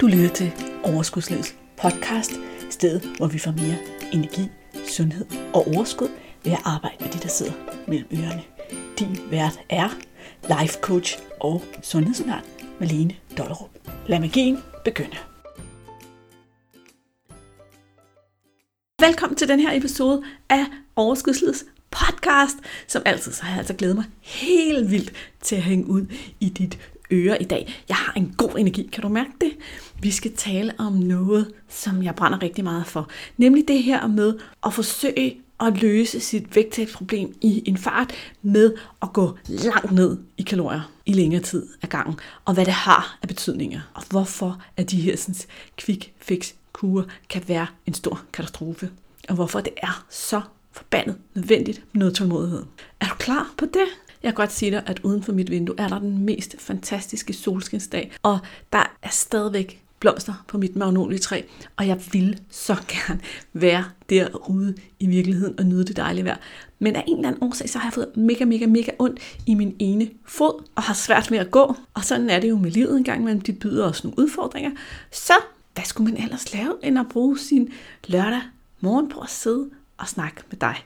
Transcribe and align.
Du 0.00 0.06
lytter 0.06 0.28
til 0.28 0.52
Overskudslivets 0.84 1.56
podcast, 1.76 2.32
stedet 2.70 3.02
hvor 3.16 3.26
vi 3.26 3.38
får 3.38 3.50
mere 3.50 3.76
energi, 4.12 4.48
sundhed 4.88 5.26
og 5.54 5.66
overskud 5.66 6.08
ved 6.44 6.52
at 6.52 6.58
arbejde 6.64 6.96
med 7.00 7.08
de, 7.12 7.18
der 7.18 7.28
sidder 7.28 7.52
mellem 7.88 8.08
ørerne. 8.12 8.42
Din 8.98 9.18
vært 9.30 9.60
er 9.68 9.88
life 10.42 10.78
coach 10.80 11.18
og 11.40 11.62
sundhedsundern 11.82 12.42
Malene 12.80 13.14
Dollerup. 13.38 13.70
Lad 14.06 14.20
magien 14.20 14.58
begynde. 14.84 15.16
Velkommen 19.00 19.36
til 19.36 19.48
den 19.48 19.60
her 19.60 19.76
episode 19.76 20.22
af 20.50 20.64
Overskudslivets 20.96 21.64
podcast. 21.90 22.56
Som 22.86 23.02
altid, 23.04 23.32
så 23.32 23.42
har 23.42 23.50
jeg 23.50 23.58
altså 23.58 23.74
glædet 23.74 23.96
mig 23.96 24.04
helt 24.20 24.90
vildt 24.90 25.12
til 25.40 25.56
at 25.56 25.62
hænge 25.62 25.86
ud 25.86 26.06
i 26.40 26.48
dit 26.48 26.78
øre 27.12 27.42
i 27.42 27.44
dag. 27.44 27.84
Jeg 27.88 27.96
har 27.96 28.12
en 28.16 28.34
god 28.36 28.58
energi, 28.58 28.88
kan 28.92 29.02
du 29.02 29.08
mærke 29.08 29.30
det? 29.40 29.52
Vi 30.02 30.10
skal 30.10 30.36
tale 30.36 30.72
om 30.78 30.92
noget, 30.92 31.52
som 31.68 32.02
jeg 32.02 32.14
brænder 32.14 32.42
rigtig 32.42 32.64
meget 32.64 32.86
for. 32.86 33.08
Nemlig 33.36 33.68
det 33.68 33.82
her 33.82 34.06
med 34.06 34.38
at 34.66 34.74
forsøge 34.74 35.36
at 35.60 35.80
løse 35.80 36.20
sit 36.20 36.56
vægttabsproblem 36.56 37.34
i 37.40 37.62
en 37.66 37.76
fart 37.76 38.12
med 38.42 38.74
at 39.02 39.12
gå 39.12 39.38
langt 39.48 39.92
ned 39.92 40.18
i 40.36 40.42
kalorier 40.42 40.92
i 41.06 41.12
længere 41.12 41.42
tid 41.42 41.66
ad 41.82 41.88
gangen, 41.88 42.18
og 42.44 42.54
hvad 42.54 42.64
det 42.64 42.72
har 42.72 43.18
af 43.22 43.28
betydninger, 43.28 43.80
og 43.94 44.02
hvorfor 44.10 44.62
at 44.76 44.90
de 44.90 45.00
her 45.00 45.16
sådan, 45.16 45.34
quick 45.78 46.12
fix 46.20 46.52
kurer 46.72 47.04
kan 47.28 47.42
være 47.48 47.66
en 47.86 47.94
stor 47.94 48.22
katastrofe, 48.32 48.90
og 49.28 49.34
hvorfor 49.34 49.60
det 49.60 49.72
er 49.76 50.06
så 50.10 50.40
forbandet 50.72 51.16
nødvendigt 51.34 51.84
med 51.92 51.98
noget 51.98 52.14
tålmodighed. 52.14 52.62
Er 53.00 53.06
du 53.06 53.14
klar 53.14 53.54
på 53.56 53.64
det? 53.64 53.86
Jeg 54.22 54.28
kan 54.28 54.34
godt 54.34 54.52
sige 54.52 54.70
dig, 54.70 54.82
at 54.86 55.00
uden 55.02 55.22
for 55.22 55.32
mit 55.32 55.50
vindue 55.50 55.74
er 55.78 55.88
der 55.88 55.98
den 55.98 56.18
mest 56.18 56.56
fantastiske 56.58 57.32
solskinsdag, 57.32 58.12
og 58.22 58.38
der 58.72 58.96
er 59.02 59.10
stadigvæk 59.10 59.82
blomster 60.00 60.44
på 60.48 60.58
mit 60.58 60.76
magnolietræ, 60.76 61.42
og 61.76 61.86
jeg 61.86 62.00
ville 62.12 62.38
så 62.50 62.76
gerne 62.88 63.20
være 63.52 63.84
derude 64.10 64.74
i 65.00 65.06
virkeligheden 65.06 65.54
og 65.58 65.66
nyde 65.66 65.84
det 65.84 65.96
dejlige 65.96 66.24
vejr. 66.24 66.36
Men 66.78 66.96
af 66.96 67.04
en 67.08 67.16
eller 67.16 67.28
anden 67.28 67.42
årsag, 67.42 67.70
så 67.70 67.78
har 67.78 67.88
jeg 67.88 67.92
fået 67.92 68.16
mega, 68.16 68.44
mega, 68.44 68.66
mega 68.66 68.90
ondt 68.98 69.20
i 69.46 69.54
min 69.54 69.76
ene 69.78 70.10
fod, 70.24 70.64
og 70.74 70.82
har 70.82 70.94
svært 70.94 71.30
med 71.30 71.38
at 71.38 71.50
gå. 71.50 71.76
Og 71.94 72.04
sådan 72.04 72.30
er 72.30 72.40
det 72.40 72.48
jo 72.48 72.58
med 72.58 72.70
livet 72.70 72.96
engang, 72.96 73.24
men. 73.24 73.38
De 73.38 73.52
byder 73.52 73.84
os 73.84 74.04
nogle 74.04 74.18
udfordringer. 74.18 74.70
Så 75.12 75.32
hvad 75.74 75.84
skulle 75.84 76.12
man 76.12 76.22
ellers 76.22 76.52
lave, 76.52 76.74
end 76.82 76.98
at 76.98 77.06
bruge 77.10 77.38
sin 77.38 77.68
lørdag 78.06 78.40
morgen 78.80 79.08
på 79.08 79.20
at 79.20 79.30
sidde 79.30 79.70
og 79.96 80.08
snakke 80.08 80.40
med 80.50 80.58
dig? 80.58 80.76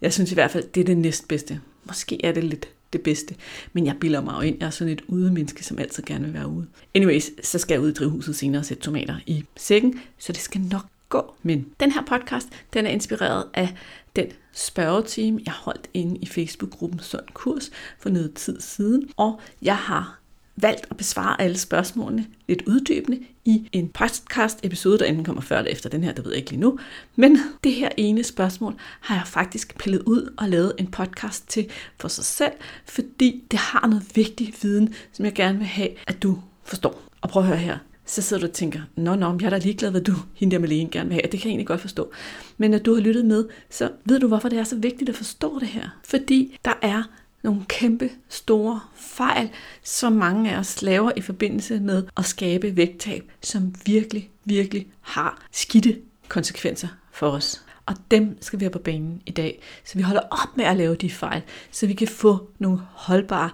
Jeg 0.00 0.12
synes 0.12 0.30
i 0.30 0.34
hvert 0.34 0.50
fald, 0.50 0.64
det 0.74 0.80
er 0.80 0.84
det 0.84 0.96
næstbedste. 0.96 1.60
Måske 1.84 2.24
er 2.24 2.32
det 2.32 2.44
lidt 2.44 2.68
det 2.92 3.00
bedste. 3.00 3.34
Men 3.72 3.86
jeg 3.86 3.96
bilder 4.00 4.20
mig 4.20 4.34
jo 4.36 4.40
ind, 4.40 4.56
jeg 4.60 4.66
er 4.66 4.70
sådan 4.70 4.92
et 4.92 5.02
ude 5.08 5.32
menneske, 5.32 5.64
som 5.64 5.78
altid 5.78 6.02
gerne 6.02 6.24
vil 6.24 6.34
være 6.34 6.48
ude. 6.48 6.66
Anyways, 6.94 7.46
så 7.46 7.58
skal 7.58 7.74
jeg 7.74 7.82
ud 7.82 7.90
i 7.90 7.94
drivhuset 7.94 8.36
senere 8.36 8.60
og 8.60 8.64
sætte 8.64 8.82
tomater 8.82 9.16
i 9.26 9.44
sækken, 9.56 10.00
så 10.18 10.32
det 10.32 10.40
skal 10.40 10.60
nok 10.60 10.86
gå. 11.08 11.34
Men 11.42 11.66
den 11.80 11.92
her 11.92 12.02
podcast, 12.02 12.48
den 12.74 12.86
er 12.86 12.90
inspireret 12.90 13.44
af 13.54 13.74
den 14.16 14.26
spørgetime, 14.52 15.40
jeg 15.46 15.54
holdt 15.54 15.90
inde 15.94 16.16
i 16.16 16.26
Facebook-gruppen 16.26 17.00
Sund 17.00 17.24
Kurs 17.34 17.70
for 17.98 18.10
noget 18.10 18.34
tid 18.34 18.60
siden. 18.60 19.08
Og 19.16 19.40
jeg 19.62 19.76
har 19.76 20.21
valgt 20.62 20.86
at 20.90 20.96
besvare 20.96 21.40
alle 21.40 21.58
spørgsmålene 21.58 22.26
lidt 22.48 22.62
uddybende 22.66 23.20
i 23.44 23.68
en 23.72 23.88
podcast-episode, 23.88 24.98
der 24.98 25.04
enten 25.04 25.24
kommer 25.24 25.42
før 25.42 25.58
eller 25.58 25.70
efter 25.70 25.88
den 25.90 26.04
her, 26.04 26.12
det 26.12 26.24
ved 26.24 26.32
jeg 26.32 26.38
ikke 26.38 26.50
lige 26.50 26.60
nu. 26.60 26.78
Men 27.16 27.38
det 27.64 27.72
her 27.72 27.88
ene 27.96 28.24
spørgsmål 28.24 28.74
har 29.00 29.14
jeg 29.14 29.26
faktisk 29.26 29.78
pillet 29.78 30.02
ud 30.02 30.34
og 30.38 30.48
lavet 30.48 30.72
en 30.78 30.86
podcast 30.86 31.48
til 31.48 31.66
for 32.00 32.08
sig 32.08 32.24
selv, 32.24 32.52
fordi 32.84 33.44
det 33.50 33.58
har 33.58 33.86
noget 33.86 34.06
vigtig 34.14 34.54
viden, 34.62 34.94
som 35.12 35.24
jeg 35.24 35.32
gerne 35.32 35.58
vil 35.58 35.66
have, 35.66 35.88
at 36.06 36.22
du 36.22 36.38
forstår. 36.64 37.02
Og 37.20 37.28
prøv 37.28 37.42
at 37.42 37.48
høre 37.48 37.58
her. 37.58 37.78
Så 38.06 38.22
sidder 38.22 38.40
du 38.40 38.46
og 38.46 38.52
tænker, 38.52 38.80
nå, 38.96 39.14
nå, 39.14 39.38
jeg 39.40 39.46
er 39.46 39.50
da 39.50 39.58
ligeglad, 39.58 39.90
hvad 39.90 40.00
du, 40.00 40.14
hende 40.34 40.54
der 40.54 40.60
Malene, 40.60 40.90
gerne 40.90 41.08
vil 41.08 41.14
have. 41.14 41.22
Det 41.22 41.40
kan 41.40 41.48
jeg 41.48 41.50
egentlig 41.50 41.66
godt 41.66 41.80
forstå. 41.80 42.12
Men 42.58 42.70
når 42.70 42.78
du 42.78 42.94
har 42.94 43.00
lyttet 43.00 43.24
med, 43.24 43.44
så 43.70 43.90
ved 44.04 44.20
du, 44.20 44.28
hvorfor 44.28 44.48
det 44.48 44.58
er 44.58 44.64
så 44.64 44.76
vigtigt 44.76 45.10
at 45.10 45.16
forstå 45.16 45.58
det 45.58 45.68
her. 45.68 45.88
Fordi 46.04 46.58
der 46.64 46.72
er 46.82 47.02
nogle 47.42 47.64
kæmpe 47.68 48.10
store 48.28 48.80
fejl, 48.94 49.50
som 49.82 50.12
mange 50.12 50.52
af 50.52 50.58
os 50.58 50.82
laver 50.82 51.12
i 51.16 51.20
forbindelse 51.20 51.80
med 51.80 52.04
at 52.16 52.24
skabe 52.24 52.76
vægttab, 52.76 53.30
som 53.42 53.74
virkelig, 53.86 54.30
virkelig 54.44 54.86
har 55.00 55.46
skidte 55.52 55.98
konsekvenser 56.28 56.88
for 57.12 57.30
os. 57.30 57.64
Og 57.86 57.94
dem 58.10 58.38
skal 58.40 58.60
vi 58.60 58.64
have 58.64 58.70
på 58.70 58.78
banen 58.78 59.22
i 59.26 59.30
dag, 59.30 59.62
så 59.84 59.98
vi 59.98 60.02
holder 60.02 60.22
op 60.30 60.56
med 60.56 60.64
at 60.64 60.76
lave 60.76 60.94
de 60.94 61.10
fejl, 61.10 61.42
så 61.70 61.86
vi 61.86 61.94
kan 61.94 62.08
få 62.08 62.50
nogle 62.58 62.80
holdbare 62.92 63.50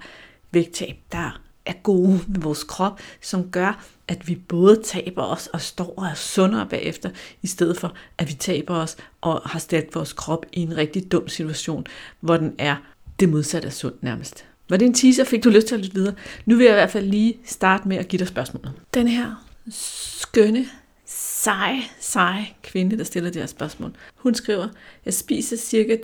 vægttab, 0.50 0.96
der 1.12 1.40
er 1.66 1.72
gode 1.82 2.20
med 2.28 2.40
vores 2.40 2.64
krop, 2.64 3.00
som 3.20 3.50
gør, 3.50 3.84
at 4.08 4.28
vi 4.28 4.34
både 4.34 4.82
taber 4.84 5.22
os 5.22 5.46
og 5.46 5.60
står 5.60 5.94
og 5.96 6.06
er 6.06 6.14
sundere 6.14 6.66
bagefter, 6.66 7.10
i 7.42 7.46
stedet 7.46 7.78
for 7.78 7.94
at 8.18 8.28
vi 8.28 8.34
taber 8.34 8.74
os 8.74 8.96
og 9.20 9.42
har 9.44 9.58
stillet 9.58 9.94
vores 9.94 10.12
krop 10.12 10.46
i 10.52 10.60
en 10.60 10.76
rigtig 10.76 11.12
dum 11.12 11.28
situation, 11.28 11.86
hvor 12.20 12.36
den 12.36 12.54
er 12.58 12.76
det 13.20 13.28
modsatte 13.28 13.68
er 13.68 13.72
sundt 13.72 14.02
nærmest. 14.02 14.44
Var 14.68 14.76
det 14.76 14.86
en 14.86 14.94
teaser? 14.94 15.24
Fik 15.24 15.44
du 15.44 15.50
lyst 15.50 15.66
til 15.66 15.74
at 15.74 15.80
lytte 15.80 15.94
videre? 15.94 16.14
Nu 16.46 16.56
vil 16.56 16.64
jeg 16.64 16.72
i 16.72 16.74
hvert 16.74 16.90
fald 16.90 17.06
lige 17.06 17.38
starte 17.44 17.88
med 17.88 17.96
at 17.96 18.08
give 18.08 18.18
dig 18.18 18.28
spørgsmålet. 18.28 18.72
Den 18.94 19.08
her 19.08 19.44
skønne, 19.70 20.66
sej, 21.06 21.76
sej 22.00 22.44
kvinde, 22.62 22.98
der 22.98 23.04
stiller 23.04 23.30
det 23.30 23.42
her 23.42 23.46
spørgsmål. 23.46 23.92
Hun 24.14 24.34
skriver, 24.34 24.68
jeg 25.04 25.14
spiser 25.14 25.56
ca. 25.56 25.96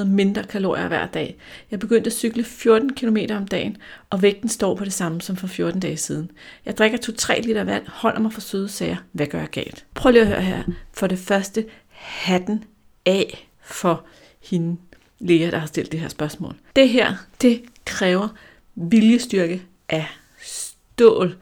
1000-1200 0.00 0.04
mindre 0.04 0.42
kalorier 0.44 0.88
hver 0.88 1.06
dag. 1.06 1.36
Jeg 1.70 1.78
begyndte 1.78 2.08
at 2.08 2.12
cykle 2.12 2.44
14 2.44 2.94
km 2.94 3.16
om 3.30 3.48
dagen, 3.48 3.76
og 4.10 4.22
vægten 4.22 4.48
står 4.48 4.74
på 4.74 4.84
det 4.84 4.92
samme 4.92 5.20
som 5.20 5.36
for 5.36 5.46
14 5.46 5.80
dage 5.80 5.96
siden. 5.96 6.30
Jeg 6.66 6.78
drikker 6.78 6.98
2-3 6.98 7.40
liter 7.40 7.64
vand, 7.64 7.82
holder 7.86 8.20
mig 8.20 8.32
for 8.32 8.40
søde 8.40 8.68
sager. 8.68 8.96
Hvad 9.12 9.26
gør 9.26 9.38
jeg 9.38 9.50
galt? 9.50 9.86
Prøv 9.94 10.12
lige 10.12 10.22
at 10.22 10.28
høre 10.28 10.42
her. 10.42 10.62
For 10.92 11.06
det 11.06 11.18
første, 11.18 11.64
hatten 11.88 12.64
af 13.06 13.48
for 13.62 14.04
hende, 14.42 14.76
læger, 15.18 15.50
der 15.50 15.58
har 15.58 15.66
stillet 15.66 15.92
det 15.92 16.00
her 16.00 16.08
spørgsmål. 16.08 16.54
Det 16.76 16.88
her, 16.88 17.14
det 17.42 17.62
kræver 17.84 18.28
viljestyrke 18.74 19.62
af 19.88 20.06
stål 20.42 21.36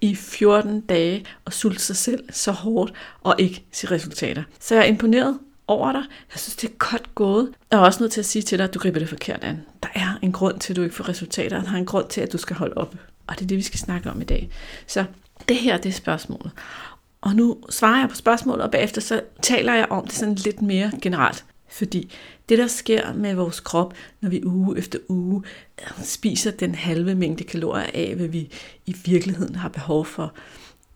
i 0.00 0.14
14 0.14 0.80
dage 0.80 1.24
og 1.44 1.52
sulte 1.52 1.82
sig 1.82 1.96
selv 1.96 2.32
så 2.32 2.52
hårdt 2.52 2.92
og 3.20 3.34
ikke 3.38 3.64
se 3.72 3.90
resultater. 3.90 4.42
Så 4.60 4.74
jeg 4.74 4.84
er 4.84 4.88
imponeret 4.88 5.38
over 5.66 5.92
dig. 5.92 6.02
Jeg 6.32 6.40
synes, 6.40 6.56
det 6.56 6.70
er 6.70 6.74
godt 6.78 7.14
gået. 7.14 7.52
Jeg 7.70 7.76
er 7.76 7.80
også 7.80 8.02
nødt 8.02 8.12
til 8.12 8.20
at 8.20 8.26
sige 8.26 8.42
til 8.42 8.58
dig, 8.58 8.64
at 8.64 8.74
du 8.74 8.78
griber 8.78 8.98
det 8.98 9.08
forkert 9.08 9.44
an. 9.44 9.60
Der 9.82 9.88
er 9.94 10.18
en 10.22 10.32
grund 10.32 10.60
til, 10.60 10.72
at 10.72 10.76
du 10.76 10.82
ikke 10.82 10.94
får 10.94 11.08
resultater. 11.08 11.62
Der 11.62 11.72
er 11.72 11.76
en 11.76 11.86
grund 11.86 12.08
til, 12.08 12.20
at 12.20 12.32
du 12.32 12.38
skal 12.38 12.56
holde 12.56 12.76
op. 12.76 12.94
Og 13.26 13.34
det 13.34 13.42
er 13.42 13.46
det, 13.46 13.56
vi 13.56 13.62
skal 13.62 13.80
snakke 13.80 14.10
om 14.10 14.20
i 14.20 14.24
dag. 14.24 14.50
Så 14.86 15.04
det 15.48 15.56
her, 15.56 15.76
det 15.76 15.88
er 15.88 15.92
spørgsmålet. 15.92 16.50
Og 17.20 17.34
nu 17.34 17.58
svarer 17.70 18.00
jeg 18.00 18.08
på 18.08 18.14
spørgsmålet, 18.14 18.64
og 18.64 18.70
bagefter 18.70 19.00
så 19.00 19.20
taler 19.42 19.74
jeg 19.74 19.86
om 19.90 20.04
det 20.04 20.12
sådan 20.12 20.34
lidt 20.34 20.62
mere 20.62 20.92
generelt. 21.02 21.44
Fordi 21.70 22.12
det, 22.48 22.58
der 22.58 22.66
sker 22.66 23.12
med 23.12 23.34
vores 23.34 23.60
krop, 23.60 23.94
når 24.20 24.30
vi 24.30 24.44
uge 24.44 24.78
efter 24.78 24.98
uge 25.08 25.42
øh, 25.80 26.04
spiser 26.04 26.50
den 26.50 26.74
halve 26.74 27.14
mængde 27.14 27.44
kalorier 27.44 27.86
af, 27.94 28.14
hvad 28.16 28.28
vi 28.28 28.50
i 28.86 28.96
virkeligheden 29.04 29.54
har 29.54 29.68
behov 29.68 30.04
for, 30.04 30.34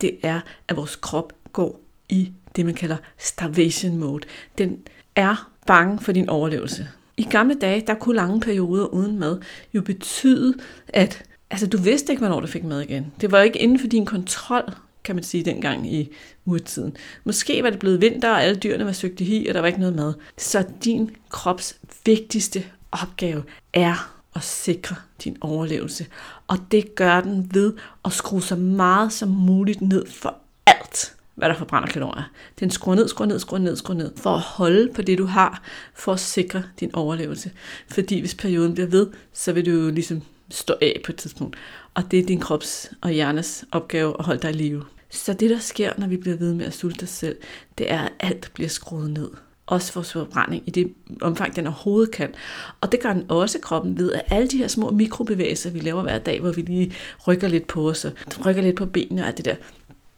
det 0.00 0.18
er, 0.22 0.40
at 0.68 0.76
vores 0.76 0.96
krop 0.96 1.32
går 1.52 1.80
i 2.08 2.32
det, 2.56 2.66
man 2.66 2.74
kalder 2.74 2.96
starvation 3.18 3.96
mode. 3.96 4.24
Den 4.58 4.78
er 5.16 5.50
bange 5.66 5.98
for 6.00 6.12
din 6.12 6.28
overlevelse. 6.28 6.88
I 7.16 7.22
gamle 7.22 7.54
dage, 7.54 7.84
der 7.86 7.94
kunne 7.94 8.16
lange 8.16 8.40
perioder 8.40 8.86
uden 8.86 9.18
mad 9.18 9.40
jo 9.74 9.82
betyde, 9.82 10.54
at 10.88 11.24
altså, 11.50 11.66
du 11.66 11.78
vidste 11.78 12.12
ikke, 12.12 12.20
hvornår 12.20 12.40
du 12.40 12.46
fik 12.46 12.64
mad 12.64 12.80
igen. 12.80 13.12
Det 13.20 13.32
var 13.32 13.40
ikke 13.40 13.58
inden 13.58 13.78
for 13.78 13.86
din 13.86 14.06
kontrol 14.06 14.74
kan 15.04 15.14
man 15.14 15.24
sige, 15.24 15.44
dengang 15.44 15.94
i 15.94 16.10
urtiden. 16.44 16.96
Måske 17.24 17.62
var 17.62 17.70
det 17.70 17.78
blevet 17.78 18.00
vinter, 18.00 18.30
og 18.30 18.42
alle 18.42 18.56
dyrene 18.56 18.84
var 18.84 18.92
søgt 18.92 19.20
i 19.20 19.24
hi, 19.24 19.46
og 19.46 19.54
der 19.54 19.60
var 19.60 19.66
ikke 19.66 19.80
noget 19.80 19.96
mad. 19.96 20.14
Så 20.38 20.64
din 20.84 21.10
krops 21.28 21.78
vigtigste 22.06 22.64
opgave 22.92 23.42
er 23.72 24.12
at 24.34 24.42
sikre 24.42 24.96
din 25.24 25.36
overlevelse. 25.40 26.06
Og 26.48 26.58
det 26.70 26.94
gør 26.94 27.20
den 27.20 27.50
ved 27.54 27.72
at 28.04 28.12
skrue 28.12 28.42
så 28.42 28.56
meget 28.56 29.12
som 29.12 29.28
muligt 29.28 29.80
ned 29.80 30.06
for 30.06 30.36
alt, 30.66 31.14
hvad 31.34 31.48
der 31.48 31.54
forbrænder 31.54 31.88
kalorier. 31.88 32.30
Den 32.60 32.70
skruer 32.70 32.94
ned, 32.94 33.08
skruer 33.08 33.28
ned, 33.28 33.38
skruer 33.38 33.60
ned, 33.60 33.76
skruer 33.76 33.96
ned, 33.96 34.12
for 34.16 34.30
at 34.30 34.40
holde 34.40 34.92
på 34.92 35.02
det, 35.02 35.18
du 35.18 35.24
har, 35.24 35.62
for 35.94 36.12
at 36.12 36.20
sikre 36.20 36.62
din 36.80 36.94
overlevelse. 36.94 37.50
Fordi 37.88 38.20
hvis 38.20 38.34
perioden 38.34 38.74
bliver 38.74 38.88
ved, 38.88 39.06
så 39.32 39.52
vil 39.52 39.66
du 39.66 39.70
jo 39.70 39.90
ligesom 39.90 40.22
stå 40.50 40.74
af 40.80 41.00
på 41.04 41.12
et 41.12 41.16
tidspunkt. 41.16 41.56
Og 41.94 42.02
det 42.10 42.18
er 42.18 42.26
din 42.26 42.40
krops 42.40 42.90
og 43.00 43.10
hjernes 43.10 43.64
opgave 43.72 44.16
at 44.18 44.24
holde 44.24 44.42
dig 44.42 44.50
i 44.50 44.54
live. 44.54 44.84
Så 45.10 45.32
det, 45.32 45.50
der 45.50 45.58
sker, 45.58 45.92
når 45.98 46.06
vi 46.06 46.16
bliver 46.16 46.36
ved 46.36 46.54
med 46.54 46.66
at 46.66 46.74
sulte 46.74 47.04
os 47.04 47.08
selv, 47.08 47.36
det 47.78 47.90
er, 47.90 48.00
at 48.00 48.12
alt 48.20 48.50
bliver 48.54 48.68
skruet 48.68 49.10
ned. 49.10 49.30
Også 49.66 49.94
vores 49.94 50.12
forbrænding 50.12 50.62
i 50.66 50.70
det 50.70 50.94
omfang, 51.20 51.56
den 51.56 51.66
overhovedet 51.66 52.10
kan. 52.10 52.34
Og 52.80 52.92
det 52.92 53.00
gør 53.00 53.12
den 53.12 53.24
også 53.28 53.58
kroppen 53.58 53.98
ved, 53.98 54.12
at 54.12 54.22
alle 54.30 54.48
de 54.48 54.58
her 54.58 54.68
små 54.68 54.90
mikrobevægelser, 54.90 55.70
vi 55.70 55.78
laver 55.78 56.02
hver 56.02 56.18
dag, 56.18 56.40
hvor 56.40 56.52
vi 56.52 56.62
lige 56.62 56.92
rykker 57.26 57.48
lidt 57.48 57.66
på 57.66 57.88
os, 57.90 58.04
og 58.04 58.12
rykker 58.46 58.62
lidt 58.62 58.76
på 58.76 58.86
benene 58.86 59.22
og 59.22 59.28
alt 59.28 59.36
det 59.36 59.44
der, 59.44 59.56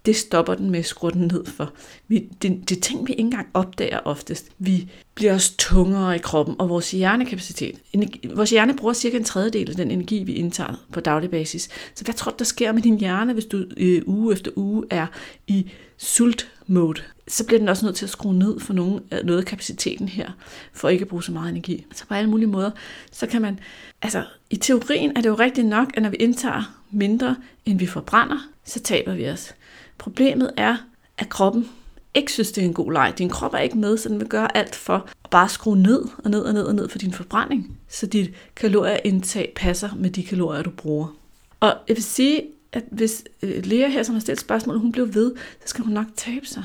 det 0.06 0.17
stopper 0.17 0.55
den 0.55 0.71
med 0.71 0.79
at 0.79 0.87
skrue 0.87 1.11
den 1.11 1.21
ned 1.21 1.47
for. 1.47 1.73
Vi, 2.09 2.29
det, 2.43 2.69
det 2.69 2.77
er 2.77 2.81
ting, 2.81 3.06
vi 3.06 3.12
ikke 3.12 3.21
engang 3.21 3.49
opdager 3.55 3.99
oftest. 4.05 4.51
Vi 4.59 4.91
bliver 5.15 5.35
også 5.35 5.56
tungere 5.56 6.17
i 6.17 6.19
kroppen, 6.19 6.55
og 6.59 6.69
vores 6.69 6.91
hjernekapacitet. 6.91 7.79
Energi, 7.93 8.29
vores 8.35 8.51
hjerne 8.51 8.77
bruger 8.77 8.95
cirka 8.95 9.17
en 9.17 9.25
tredjedel 9.25 9.71
af 9.71 9.77
den 9.77 9.91
energi, 9.91 10.23
vi 10.23 10.33
indtager 10.33 10.85
på 10.93 11.01
daglig 11.01 11.31
basis. 11.31 11.69
Så 11.95 12.05
hvad 12.05 12.15
tror 12.15 12.31
du, 12.31 12.37
der 12.39 12.45
sker 12.45 12.73
med 12.73 12.83
din 12.83 12.99
hjerne, 12.99 13.33
hvis 13.33 13.45
du 13.45 13.65
øh, 13.77 14.03
uge 14.06 14.33
efter 14.33 14.51
uge 14.56 14.85
er 14.91 15.06
i 15.47 15.71
sult-mode? 15.97 17.03
Så 17.29 17.47
bliver 17.47 17.59
den 17.59 17.69
også 17.69 17.85
nødt 17.85 17.97
til 17.97 18.06
at 18.06 18.11
skrue 18.11 18.35
ned 18.35 18.61
for 18.61 18.73
nogen, 18.73 19.01
øh, 19.12 19.25
noget 19.25 19.39
af 19.39 19.45
kapaciteten 19.45 20.09
her, 20.09 20.31
for 20.73 20.89
ikke 20.89 21.03
at 21.03 21.09
bruge 21.09 21.23
så 21.23 21.33
meget 21.33 21.51
energi. 21.51 21.87
Så 21.95 22.06
på 22.06 22.15
alle 22.15 22.31
mulige 22.31 22.49
måder, 22.49 22.71
så 23.12 23.27
kan 23.27 23.43
man, 23.43 23.61
altså 24.03 24.25
i 24.51 24.56
teorien 24.56 25.17
er 25.17 25.21
det 25.21 25.29
jo 25.29 25.35
rigtigt 25.35 25.67
nok, 25.67 25.91
at 25.95 26.03
når 26.03 26.11
vi 26.11 26.17
indtager 26.17 26.81
mindre, 26.91 27.37
end 27.67 27.79
vi 27.79 27.87
forbrænder, 27.87 28.39
så 28.65 28.81
taber 28.81 29.15
vi 29.15 29.29
os. 29.29 29.55
Problemet 29.99 30.50
er, 30.56 30.76
at 31.19 31.29
kroppen 31.29 31.69
ikke 32.14 32.32
synes, 32.32 32.52
det 32.52 32.62
er 32.62 32.67
en 32.67 32.75
god 32.75 32.93
leg. 32.93 33.14
Din 33.19 33.29
krop 33.29 33.55
er 33.55 33.58
ikke 33.58 33.79
med, 33.79 33.96
så 33.96 34.08
den 34.08 34.20
vil 34.20 34.29
gøre 34.29 34.56
alt 34.56 34.75
for 34.75 35.11
at 35.25 35.31
bare 35.31 35.49
skrue 35.49 35.79
ned 35.79 36.05
og 36.25 36.31
ned 36.31 36.41
og 36.41 36.52
ned 36.52 36.62
og 36.62 36.75
ned 36.75 36.88
for 36.88 36.99
din 36.99 37.12
forbrænding, 37.12 37.79
så 37.88 38.06
dit 38.06 38.31
kalorieindtag 38.56 39.52
passer 39.56 39.91
med 39.96 40.11
de 40.11 40.25
kalorier, 40.25 40.62
du 40.62 40.70
bruger. 40.70 41.17
Og 41.61 41.76
jeg 41.88 41.96
vil 41.96 42.05
sige, 42.05 42.43
at 42.73 42.85
hvis 42.91 43.25
øh, 43.43 43.64
Lea 43.64 43.88
her, 43.88 44.02
som 44.02 44.14
har 44.14 44.20
stillet 44.20 44.41
spørgsmål, 44.41 44.79
hun 44.79 44.93
blev 44.93 45.14
ved, 45.14 45.32
så 45.37 45.69
skal 45.69 45.85
hun 45.85 45.93
nok 45.93 46.06
tabe 46.17 46.46
sig. 46.46 46.64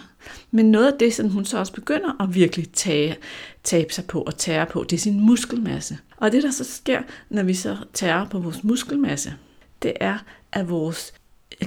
Men 0.51 0.71
noget 0.71 0.91
af 0.91 0.99
det, 0.99 1.13
som 1.13 1.29
hun 1.29 1.45
så 1.45 1.57
også 1.57 1.73
begynder 1.73 2.23
at 2.23 2.35
virkelig 2.35 2.71
tage, 2.71 3.17
tabe 3.63 3.93
sig 3.93 4.05
på 4.05 4.21
og 4.21 4.37
tære 4.37 4.65
på, 4.65 4.83
det 4.83 4.93
er 4.95 4.99
sin 4.99 5.19
muskelmasse. 5.19 5.97
Og 6.17 6.31
det, 6.31 6.43
der 6.43 6.51
så 6.51 6.63
sker, 6.63 7.01
når 7.29 7.43
vi 7.43 7.53
så 7.53 7.77
tærer 7.93 8.25
på 8.25 8.39
vores 8.39 8.63
muskelmasse, 8.63 9.33
det 9.81 9.93
er, 9.99 10.17
at 10.51 10.69
vores 10.69 11.13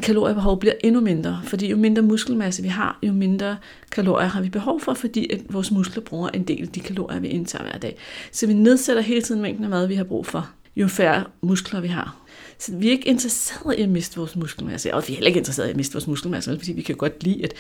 kaloriebehov 0.03 0.61
bliver 0.61 0.75
endnu 0.85 1.01
mindre, 1.01 1.41
fordi 1.45 1.71
jo 1.71 1.77
mindre 1.77 2.03
muskelmasse 2.03 2.63
vi 2.63 2.69
har, 2.69 2.99
jo 3.03 3.13
mindre 3.13 3.57
kalorier 3.91 4.29
har 4.29 4.41
vi 4.41 4.49
behov 4.49 4.81
for, 4.81 4.95
fordi 4.95 5.33
at 5.33 5.41
vores 5.49 5.71
muskler 5.71 6.03
bruger 6.03 6.29
en 6.29 6.43
del 6.43 6.63
af 6.63 6.69
de 6.69 6.81
kalorier, 6.81 7.21
vi 7.21 7.29
indtager 7.29 7.65
hver 7.65 7.79
dag. 7.79 7.97
Så 8.33 8.47
vi 8.47 8.53
nedsætter 8.53 9.03
hele 9.03 9.23
tiden 9.23 9.43
mængden 9.43 9.65
af 9.65 9.71
mad, 9.71 9.87
vi 9.87 9.95
har 9.95 10.05
brug 10.05 10.27
for, 10.27 10.51
jo 10.77 10.89
færre 10.89 11.25
muskler 11.41 11.81
vi 11.81 11.89
har. 11.89 12.17
Så 12.59 12.77
vi 12.77 12.87
er 12.87 12.91
ikke 12.91 13.09
interesseret 13.09 13.79
i 13.79 13.83
at 13.83 13.89
miste 13.89 14.17
vores 14.17 14.37
muskelmasse, 14.37 14.95
og 14.95 15.05
vi 15.09 15.13
er 15.13 15.17
heller 15.17 15.29
ikke 15.29 15.39
interesseret 15.39 15.67
i 15.67 15.71
at 15.71 15.77
miste 15.77 15.95
vores 15.95 16.07
muskelmasse, 16.07 16.59
fordi 16.59 16.73
vi 16.73 16.83
kan 16.83 16.97
godt 16.97 17.25
lide, 17.25 17.45
at, 17.45 17.55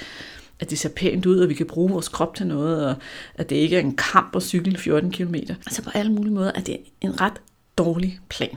at 0.60 0.70
det 0.70 0.78
ser 0.78 0.88
pænt 0.88 1.26
ud, 1.26 1.38
og 1.38 1.48
vi 1.48 1.54
kan 1.54 1.66
bruge 1.66 1.90
vores 1.90 2.08
krop 2.08 2.34
til 2.34 2.46
noget, 2.46 2.86
og 2.86 2.94
at 3.34 3.50
det 3.50 3.56
ikke 3.56 3.76
er 3.76 3.80
en 3.80 3.96
kamp 3.96 4.36
at 4.36 4.42
cykle 4.42 4.78
14 4.78 5.10
km. 5.10 5.34
Altså 5.34 5.82
på 5.82 5.90
alle 5.94 6.12
mulige 6.12 6.34
måder 6.34 6.52
er 6.54 6.60
det 6.60 6.76
en 7.00 7.20
ret 7.20 7.40
dårlig 7.78 8.20
plan. 8.28 8.56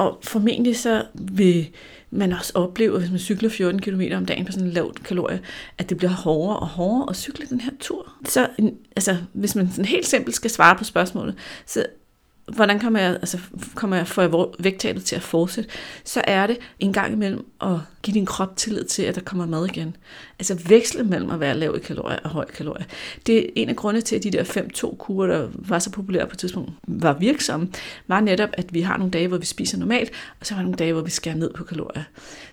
Og 0.00 0.18
formentlig 0.22 0.76
så 0.78 1.04
vil 1.14 1.68
man 2.10 2.32
også 2.32 2.52
opleve, 2.54 2.98
hvis 2.98 3.10
man 3.10 3.18
cykler 3.18 3.50
14 3.50 3.80
km 3.80 4.02
om 4.14 4.26
dagen 4.26 4.44
på 4.44 4.52
sådan 4.52 4.66
en 4.66 4.72
lavt 4.72 5.04
kalorie, 5.04 5.40
at 5.78 5.88
det 5.88 5.96
bliver 5.96 6.10
hårdere 6.10 6.58
og 6.58 6.66
hårdere 6.66 7.10
at 7.10 7.16
cykle 7.16 7.46
den 7.46 7.60
her 7.60 7.70
tur. 7.80 8.12
Så 8.24 8.48
altså, 8.96 9.16
hvis 9.32 9.56
man 9.56 9.70
sådan 9.70 9.84
helt 9.84 10.06
simpelt 10.06 10.36
skal 10.36 10.50
svare 10.50 10.76
på 10.76 10.84
spørgsmålet, 10.84 11.34
så 11.66 11.86
hvordan 12.54 12.80
kommer 12.80 13.00
jeg, 13.00 13.10
altså, 13.10 13.38
kommer 13.74 13.96
jeg, 13.96 14.06
får 14.06 14.22
jeg 14.22 14.46
vægttabet 14.58 15.04
til 15.04 15.16
at 15.16 15.22
fortsætte, 15.22 15.70
så 16.04 16.22
er 16.24 16.46
det 16.46 16.58
en 16.78 16.92
gang 16.92 17.12
imellem 17.12 17.46
at 17.60 17.76
give 18.02 18.14
din 18.14 18.26
krop 18.26 18.56
tillid 18.56 18.84
til, 18.84 19.02
at 19.02 19.14
der 19.14 19.20
kommer 19.20 19.46
mad 19.46 19.66
igen. 19.66 19.96
Altså 20.38 20.58
veksle 20.68 21.04
mellem 21.04 21.30
at 21.30 21.40
være 21.40 21.56
lav 21.56 21.74
i 21.76 21.78
kalorier 21.78 22.18
og 22.24 22.30
høj 22.30 22.44
kalorier. 22.44 22.84
Det 23.26 23.38
er 23.38 23.46
en 23.56 23.68
af 23.68 23.76
grundene 23.76 24.00
til, 24.00 24.16
at 24.16 24.22
de 24.22 24.30
der 24.30 24.44
5-2-kurer, 24.44 25.26
der 25.26 25.48
var 25.54 25.78
så 25.78 25.90
populære 25.90 26.26
på 26.26 26.32
et 26.32 26.38
tidspunkt, 26.38 26.72
var 26.88 27.12
virksomme, 27.12 27.68
var 28.06 28.20
netop, 28.20 28.50
at 28.52 28.74
vi 28.74 28.80
har 28.80 28.96
nogle 28.96 29.10
dage, 29.10 29.28
hvor 29.28 29.38
vi 29.38 29.46
spiser 29.46 29.78
normalt, 29.78 30.10
og 30.40 30.46
så 30.46 30.54
har 30.54 30.62
vi 30.62 30.64
nogle 30.64 30.78
dage, 30.78 30.92
hvor 30.92 31.02
vi 31.02 31.10
skærer 31.10 31.36
ned 31.36 31.50
på 31.54 31.64
kalorier. 31.64 32.02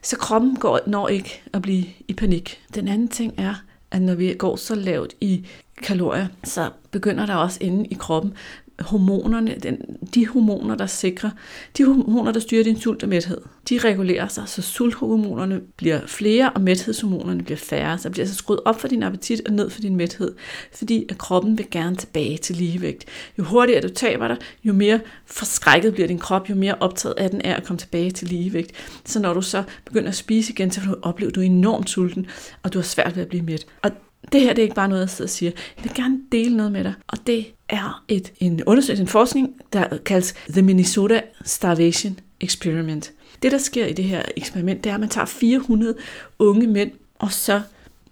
Så 0.01 0.17
kroppen 0.17 0.55
går, 0.55 0.79
når 0.87 1.07
ikke 1.07 1.41
at 1.53 1.61
blive 1.61 1.85
i 2.07 2.13
panik. 2.13 2.59
Den 2.75 2.87
anden 2.87 3.07
ting 3.07 3.33
er, 3.37 3.53
at 3.91 4.01
når 4.01 4.15
vi 4.15 4.33
går 4.33 4.55
så 4.55 4.75
lavt 4.75 5.13
i 5.21 5.45
kalorier, 5.83 6.27
så 6.43 6.69
begynder 6.91 7.25
der 7.25 7.35
også 7.35 7.57
inde 7.61 7.85
i 7.85 7.93
kroppen 7.93 8.33
hormonerne, 8.79 9.55
den, 9.63 9.77
de 10.15 10.27
hormoner, 10.27 10.75
der 10.75 10.85
sikrer, 10.85 11.29
de 11.77 11.85
hormoner, 11.85 12.31
der 12.31 12.39
styrer 12.39 12.63
din 12.63 12.79
sult 12.79 13.03
og 13.03 13.09
mæthed, 13.09 13.41
de 13.69 13.77
regulerer 13.77 14.27
sig, 14.27 14.43
så 14.47 14.61
sulthormonerne 14.61 15.61
bliver 15.77 15.99
flere, 16.07 16.49
og 16.49 16.61
mæthedshormonerne 16.61 17.43
bliver 17.43 17.57
færre. 17.57 17.97
Så 17.97 18.09
bliver 18.09 18.23
altså 18.23 18.35
skruet 18.35 18.59
op 18.65 18.81
for 18.81 18.87
din 18.87 19.03
appetit 19.03 19.41
og 19.45 19.53
ned 19.53 19.69
for 19.69 19.81
din 19.81 19.95
mæthed, 19.95 20.35
fordi 20.73 21.05
at 21.09 21.17
kroppen 21.17 21.57
vil 21.57 21.67
gerne 21.71 21.95
tilbage 21.95 22.37
til 22.37 22.55
ligevægt. 22.55 23.05
Jo 23.37 23.43
hurtigere 23.43 23.81
du 23.81 23.89
taber 23.89 24.27
dig, 24.27 24.37
jo 24.63 24.73
mere 24.73 24.99
forskrækket 25.25 25.93
bliver 25.93 26.07
din 26.07 26.19
krop, 26.19 26.49
jo 26.49 26.55
mere 26.55 26.75
optaget 26.79 27.15
af 27.17 27.29
den 27.29 27.41
er 27.43 27.55
at 27.55 27.63
komme 27.63 27.77
tilbage 27.77 28.11
til 28.11 28.27
ligevægt. 28.27 28.71
Så 29.05 29.19
når 29.19 29.33
du 29.33 29.41
så 29.41 29.63
begynder 29.85 30.09
at 30.09 30.15
spise 30.15 30.53
igen, 30.53 30.71
så 30.71 30.81
oplever 31.01 31.31
du 31.31 31.41
enormt 31.41 31.89
sulten, 31.89 32.25
og 32.63 32.73
du 32.73 32.77
har 32.77 32.83
svært 32.83 33.15
ved 33.15 33.23
at 33.23 33.29
blive 33.29 33.43
mæt. 33.43 33.65
Og 33.81 33.91
det 34.31 34.41
her 34.41 34.53
det 34.53 34.59
er 34.59 34.63
ikke 34.63 34.75
bare 34.75 34.89
noget, 34.89 35.01
jeg 35.01 35.09
sidder 35.09 35.27
og 35.27 35.29
siger. 35.29 35.51
Jeg 35.77 35.83
vil 35.83 35.93
gerne 35.93 36.19
dele 36.31 36.57
noget 36.57 36.71
med 36.71 36.83
dig. 36.83 36.93
Og 37.07 37.17
det 37.27 37.45
er 37.69 38.03
et, 38.07 38.33
en 38.39 38.63
undersøgelse, 38.63 39.01
en 39.01 39.07
forskning, 39.07 39.55
der 39.73 39.97
kaldes 40.05 40.35
The 40.49 40.61
Minnesota 40.61 41.21
Starvation 41.45 42.19
Experiment. 42.41 43.11
Det, 43.43 43.51
der 43.51 43.57
sker 43.57 43.85
i 43.85 43.93
det 43.93 44.05
her 44.05 44.21
eksperiment, 44.37 44.83
det 44.83 44.89
er, 44.89 44.93
at 44.93 44.99
man 44.99 45.09
tager 45.09 45.25
400 45.25 45.95
unge 46.39 46.67
mænd, 46.67 46.91
og 47.19 47.31
så 47.31 47.61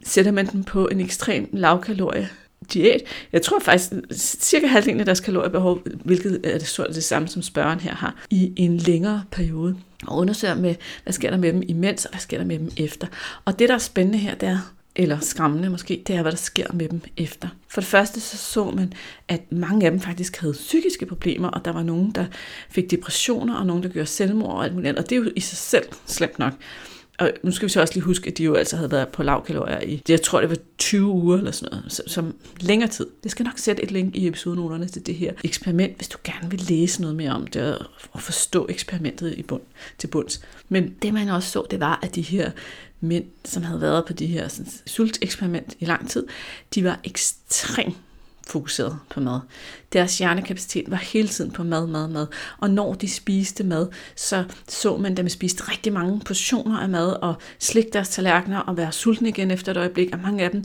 sætter 0.03 0.31
man 0.31 0.45
dem 0.45 0.63
på 0.63 0.87
en 0.87 0.99
ekstrem 0.99 1.49
lavkalorie 1.51 2.29
diæt. 2.73 3.01
Jeg 3.33 3.41
tror 3.41 3.59
faktisk, 3.59 3.91
cirka 4.39 4.67
halvdelen 4.67 4.99
af 4.99 5.05
deres 5.05 5.19
kaloriebehov, 5.19 5.79
hvilket 6.03 6.41
er 6.43 6.57
det, 6.57 6.79
det 6.95 7.03
samme 7.03 7.27
som 7.27 7.41
spørgen 7.41 7.79
her 7.79 7.95
har, 7.95 8.25
i 8.29 8.53
en 8.55 8.77
længere 8.77 9.23
periode. 9.31 9.77
Og 10.07 10.17
undersøger 10.17 10.55
med, 10.55 10.75
hvad 11.03 11.13
sker 11.13 11.29
der 11.29 11.37
med 11.37 11.53
dem 11.53 11.63
imens, 11.67 12.05
og 12.05 12.11
hvad 12.11 12.19
sker 12.19 12.37
der 12.37 12.45
med 12.45 12.59
dem 12.59 12.71
efter. 12.77 13.07
Og 13.45 13.59
det, 13.59 13.69
der 13.69 13.75
er 13.75 13.79
spændende 13.79 14.17
her, 14.17 14.35
det 14.35 14.49
er, 14.49 14.73
eller 14.95 15.19
skræmmende 15.19 15.69
måske, 15.69 16.03
det 16.07 16.15
er, 16.15 16.21
hvad 16.21 16.31
der 16.31 16.37
sker 16.37 16.73
med 16.73 16.89
dem 16.89 17.01
efter. 17.17 17.47
For 17.67 17.81
det 17.81 17.87
første 17.87 18.19
så 18.19 18.37
så 18.37 18.71
man, 18.71 18.93
at 19.27 19.51
mange 19.51 19.85
af 19.85 19.91
dem 19.91 19.99
faktisk 19.99 20.37
havde 20.37 20.53
psykiske 20.53 21.05
problemer, 21.05 21.47
og 21.47 21.65
der 21.65 21.71
var 21.71 21.83
nogen, 21.83 22.11
der 22.11 22.25
fik 22.69 22.91
depressioner, 22.91 23.55
og 23.55 23.65
nogen, 23.65 23.83
der 23.83 23.89
gjorde 23.89 24.07
selvmord 24.07 24.51
og 24.51 24.63
alt 24.63 24.73
muligt 24.73 24.89
andet. 24.89 25.03
Og 25.03 25.09
det 25.09 25.15
er 25.15 25.19
jo 25.19 25.31
i 25.35 25.39
sig 25.39 25.57
selv 25.57 25.85
slemt 26.05 26.39
nok. 26.39 26.53
Og 27.17 27.31
nu 27.43 27.51
skal 27.51 27.67
vi 27.67 27.71
så 27.71 27.81
også 27.81 27.93
lige 27.93 28.03
huske, 28.03 28.27
at 28.27 28.37
de 28.37 28.43
jo 28.43 28.53
altså 28.53 28.75
havde 28.75 28.91
været 28.91 29.07
på 29.07 29.23
lavkalorier 29.23 29.81
i, 29.81 30.01
jeg 30.09 30.21
tror 30.21 30.41
det 30.41 30.49
var 30.49 30.57
20 30.77 31.07
uger 31.07 31.37
eller 31.37 31.51
sådan 31.51 31.77
noget, 31.77 32.01
som 32.07 32.35
længere 32.59 32.89
tid. 32.89 33.07
Det 33.23 33.31
skal 33.31 33.43
nok 33.43 33.57
sætte 33.57 33.83
et 33.83 33.91
link 33.91 34.15
i 34.15 34.27
episodenoterne 34.27 34.87
til 34.87 35.05
det 35.05 35.15
her 35.15 35.33
eksperiment, 35.43 35.95
hvis 35.95 36.07
du 36.07 36.17
gerne 36.23 36.51
vil 36.51 36.61
læse 36.69 37.01
noget 37.01 37.15
mere 37.15 37.31
om 37.31 37.47
det 37.47 37.77
og 38.11 38.21
forstå 38.21 38.65
eksperimentet 38.69 39.33
i 39.37 39.43
bund, 39.43 39.61
til 39.97 40.07
bunds. 40.07 40.41
Men 40.69 40.95
det 41.01 41.13
man 41.13 41.29
også 41.29 41.49
så, 41.49 41.65
det 41.71 41.79
var, 41.79 41.99
at 42.03 42.15
de 42.15 42.21
her 42.21 42.51
mænd, 43.01 43.25
som 43.45 43.63
havde 43.63 43.81
været 43.81 44.05
på 44.05 44.13
de 44.13 44.25
her 44.25 44.47
sådan, 44.47 44.71
sulteksperiment 44.85 45.75
i 45.79 45.85
lang 45.85 46.09
tid, 46.09 46.27
de 46.75 46.83
var 46.83 46.99
ekstremt 47.03 47.97
fokuseret 48.47 48.97
på 49.09 49.19
mad. 49.19 49.39
Deres 49.93 50.17
hjernekapacitet 50.17 50.91
var 50.91 50.97
hele 50.97 51.27
tiden 51.27 51.51
på 51.51 51.63
mad, 51.63 51.87
mad, 51.87 52.07
mad. 52.07 52.27
Og 52.57 52.69
når 52.69 52.93
de 52.93 53.09
spiste 53.09 53.63
mad, 53.63 53.87
så 54.15 54.43
så 54.67 54.97
man 54.97 55.17
dem 55.17 55.29
spiste 55.29 55.71
rigtig 55.71 55.93
mange 55.93 56.21
portioner 56.25 56.79
af 56.79 56.89
mad 56.89 57.07
og 57.21 57.35
slik 57.59 57.93
deres 57.93 58.09
tallerkener 58.09 58.59
og 58.59 58.77
være 58.77 58.91
sultne 58.91 59.29
igen 59.29 59.51
efter 59.51 59.71
et 59.71 59.77
øjeblik. 59.77 60.09
Og 60.13 60.19
mange 60.19 60.43
af 60.43 60.51
dem 60.51 60.63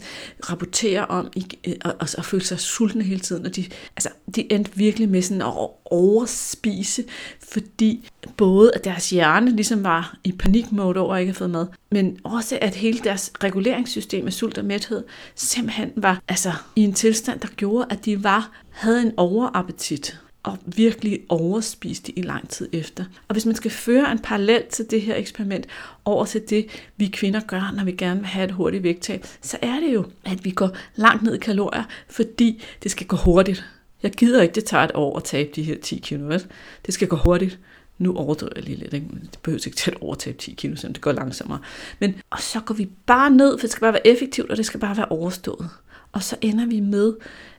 rapporterer 0.50 1.02
om 1.02 1.30
at, 1.36 1.76
at, 2.00 2.14
at 2.18 2.24
føle 2.24 2.44
sig 2.44 2.60
sultne 2.60 3.04
hele 3.04 3.20
tiden. 3.20 3.46
Og 3.46 3.56
de, 3.56 3.64
altså, 3.96 4.08
de 4.36 4.52
endte 4.52 4.70
virkelig 4.74 5.08
med 5.08 5.22
sådan 5.22 5.42
at 5.42 5.46
overspise, 5.90 7.04
fordi 7.52 8.08
både 8.36 8.74
at 8.74 8.84
deres 8.84 9.10
hjerne 9.10 9.50
ligesom 9.56 9.84
var 9.84 10.16
i 10.24 10.32
panikmode 10.32 11.00
over 11.00 11.14
at 11.14 11.20
ikke 11.20 11.30
have 11.30 11.34
fået 11.34 11.50
mad, 11.50 11.66
men 11.90 12.18
også 12.24 12.58
at 12.60 12.74
hele 12.74 12.98
deres 12.98 13.32
reguleringssystem 13.44 14.26
af 14.26 14.32
sult 14.32 14.58
og 14.58 14.64
mæthed 14.64 15.04
simpelthen 15.34 15.92
var 15.96 16.22
altså, 16.28 16.52
i 16.76 16.82
en 16.82 16.92
tilstand, 16.92 17.40
der 17.40 17.48
gjorde, 17.56 17.86
at 17.90 18.04
de 18.04 18.24
var 18.24 18.50
havde 18.70 19.02
en 19.02 19.12
overappetit 19.16 20.20
og 20.42 20.58
virkelig 20.66 21.20
overspiste 21.28 22.18
i 22.18 22.22
lang 22.22 22.48
tid 22.48 22.68
efter. 22.72 23.04
Og 23.28 23.32
hvis 23.34 23.46
man 23.46 23.54
skal 23.54 23.70
føre 23.70 24.12
en 24.12 24.18
parallel 24.18 24.62
til 24.70 24.90
det 24.90 25.02
her 25.02 25.16
eksperiment 25.16 25.66
over 26.04 26.24
til 26.24 26.42
det, 26.50 26.66
vi 26.96 27.06
kvinder 27.06 27.40
gør, 27.40 27.72
når 27.76 27.84
vi 27.84 27.92
gerne 27.92 28.20
vil 28.20 28.28
have 28.28 28.44
et 28.44 28.50
hurtigt 28.50 28.82
vægttab, 28.82 29.26
så 29.40 29.58
er 29.62 29.80
det 29.80 29.94
jo, 29.94 30.04
at 30.24 30.44
vi 30.44 30.50
går 30.50 30.70
langt 30.96 31.22
ned 31.22 31.34
i 31.34 31.38
kalorier, 31.38 31.84
fordi 32.08 32.62
det 32.82 32.90
skal 32.90 33.06
gå 33.06 33.16
hurtigt. 33.16 33.64
Jeg 34.02 34.12
gider 34.12 34.42
ikke, 34.42 34.54
det 34.54 34.64
tager 34.64 34.84
et 34.84 34.90
år 34.94 35.16
at 35.16 35.24
tabe 35.24 35.50
de 35.54 35.62
her 35.62 35.76
10 35.82 35.98
kilo. 35.98 36.26
Vel? 36.26 36.46
Det 36.86 36.94
skal 36.94 37.08
gå 37.08 37.16
hurtigt. 37.16 37.58
Nu 37.98 38.16
overdriver 38.16 38.52
jeg 38.56 38.64
lige 38.64 38.76
lidt. 38.76 38.94
Ikke? 38.94 39.06
Det 39.22 39.38
behøver 39.42 39.66
ikke 39.66 39.76
tage 39.76 39.96
et 39.96 40.02
år 40.02 40.12
at 40.12 40.18
tabe 40.18 40.38
10 40.38 40.54
kilo, 40.54 40.76
så 40.76 40.88
det 40.88 41.00
går 41.00 41.12
langsommere. 41.12 41.58
Men, 41.98 42.14
og 42.30 42.40
så 42.40 42.60
går 42.60 42.74
vi 42.74 42.88
bare 43.06 43.30
ned, 43.30 43.58
for 43.58 43.66
det 43.66 43.70
skal 43.70 43.80
bare 43.80 43.92
være 43.92 44.06
effektivt, 44.06 44.50
og 44.50 44.56
det 44.56 44.66
skal 44.66 44.80
bare 44.80 44.96
være 44.96 45.08
overstået. 45.08 45.68
Og 46.12 46.22
så 46.22 46.36
ender 46.40 46.66
vi 46.66 46.80
med, 46.80 47.14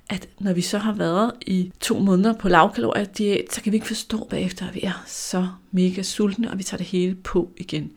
at 0.10 0.28
når 0.40 0.54
vi 0.54 0.62
så 0.62 0.78
har 0.78 0.94
været 0.94 1.32
i 1.42 1.72
to 1.80 2.00
måneder 2.00 2.34
på 2.34 2.50
lavkalorie 2.50 3.06
diæt, 3.18 3.54
så 3.54 3.62
kan 3.62 3.72
vi 3.72 3.78
ikke 3.78 3.88
forstå 3.88 4.28
bagefter, 4.30 4.68
at 4.68 4.76
vi 4.76 4.82
er 4.84 5.04
så 5.08 5.48
mega 5.72 6.02
sultne, 6.02 6.52
og 6.52 6.58
vi 6.58 6.64
tager 6.64 6.78
det 6.78 6.88
hele 6.88 7.16
på 7.16 7.52
igen. 7.58 7.92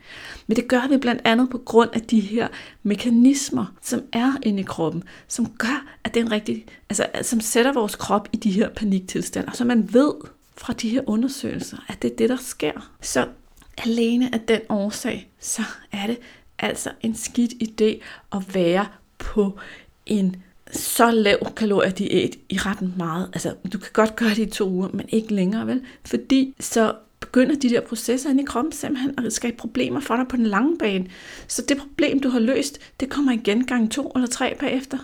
Men 0.47 0.57
det 0.57 0.69
gør 0.69 0.89
vi 0.89 0.97
blandt 0.97 1.23
andet 1.25 1.51
på 1.51 1.59
grund 1.59 1.91
af 1.93 2.01
de 2.01 2.21
her 2.21 2.49
mekanismer, 2.83 3.67
som 3.83 4.03
er 4.13 4.33
inde 4.43 4.61
i 4.61 4.65
kroppen, 4.65 5.03
som 5.29 5.47
gør, 5.59 5.87
at 6.05 6.15
den 6.15 6.33
rigtig, 6.33 6.67
altså 6.91 7.07
som 7.23 7.41
sætter 7.41 7.73
vores 7.73 7.95
krop 7.95 8.29
i 8.33 8.37
de 8.37 8.51
her 8.51 8.69
paniktilstande, 8.69 9.49
og 9.49 9.57
så 9.57 9.65
man 9.65 9.95
ved 9.95 10.13
fra 10.57 10.73
de 10.73 10.89
her 10.89 11.01
undersøgelser, 11.07 11.77
at 11.89 12.03
det 12.03 12.13
er 12.13 12.17
det, 12.17 12.29
der 12.29 12.37
sker. 12.37 12.91
Så 13.01 13.29
alene 13.79 14.35
af 14.35 14.41
den 14.41 14.61
årsag, 14.69 15.31
så 15.41 15.63
er 15.93 16.07
det, 16.07 16.19
altså 16.59 16.91
en 17.01 17.15
skidt 17.15 17.53
idé 17.63 18.05
at 18.33 18.55
være 18.55 18.87
på 19.19 19.59
en 20.07 20.37
så 20.73 21.11
lav 21.11 21.53
kaloriediæt 21.57 22.37
i 22.49 22.59
ret 22.59 22.97
meget. 22.97 23.31
Altså, 23.33 23.55
du 23.73 23.79
kan 23.79 23.91
godt 23.93 24.17
gøre 24.17 24.31
det 24.31 24.39
i 24.39 24.51
to 24.51 24.71
uger, 24.71 24.89
men 24.93 25.07
ikke 25.09 25.35
længere, 25.35 25.67
vel? 25.67 25.83
Fordi 26.05 26.55
så 26.61 26.95
begynder 27.21 27.55
de 27.55 27.71
der 27.71 27.81
processer 27.81 28.31
inde 28.31 28.43
i 28.43 28.47
kroppen 28.47 28.73
simpelthen 28.73 29.27
at 29.27 29.33
skabe 29.33 29.57
problemer 29.57 30.01
for 30.01 30.17
dig 30.17 30.25
på 30.29 30.37
den 30.37 30.47
lange 30.47 30.79
bane. 30.79 31.07
Så 31.49 31.63
det 31.69 31.77
problem, 31.77 32.21
du 32.21 32.29
har 32.29 32.39
løst, 32.39 32.79
det 33.01 33.09
kommer 33.11 33.33
igen 33.33 33.67
gang 33.67 33.91
to 33.91 34.13
eller 34.15 34.29
tre 34.29 34.57
bagefter. 34.61 34.99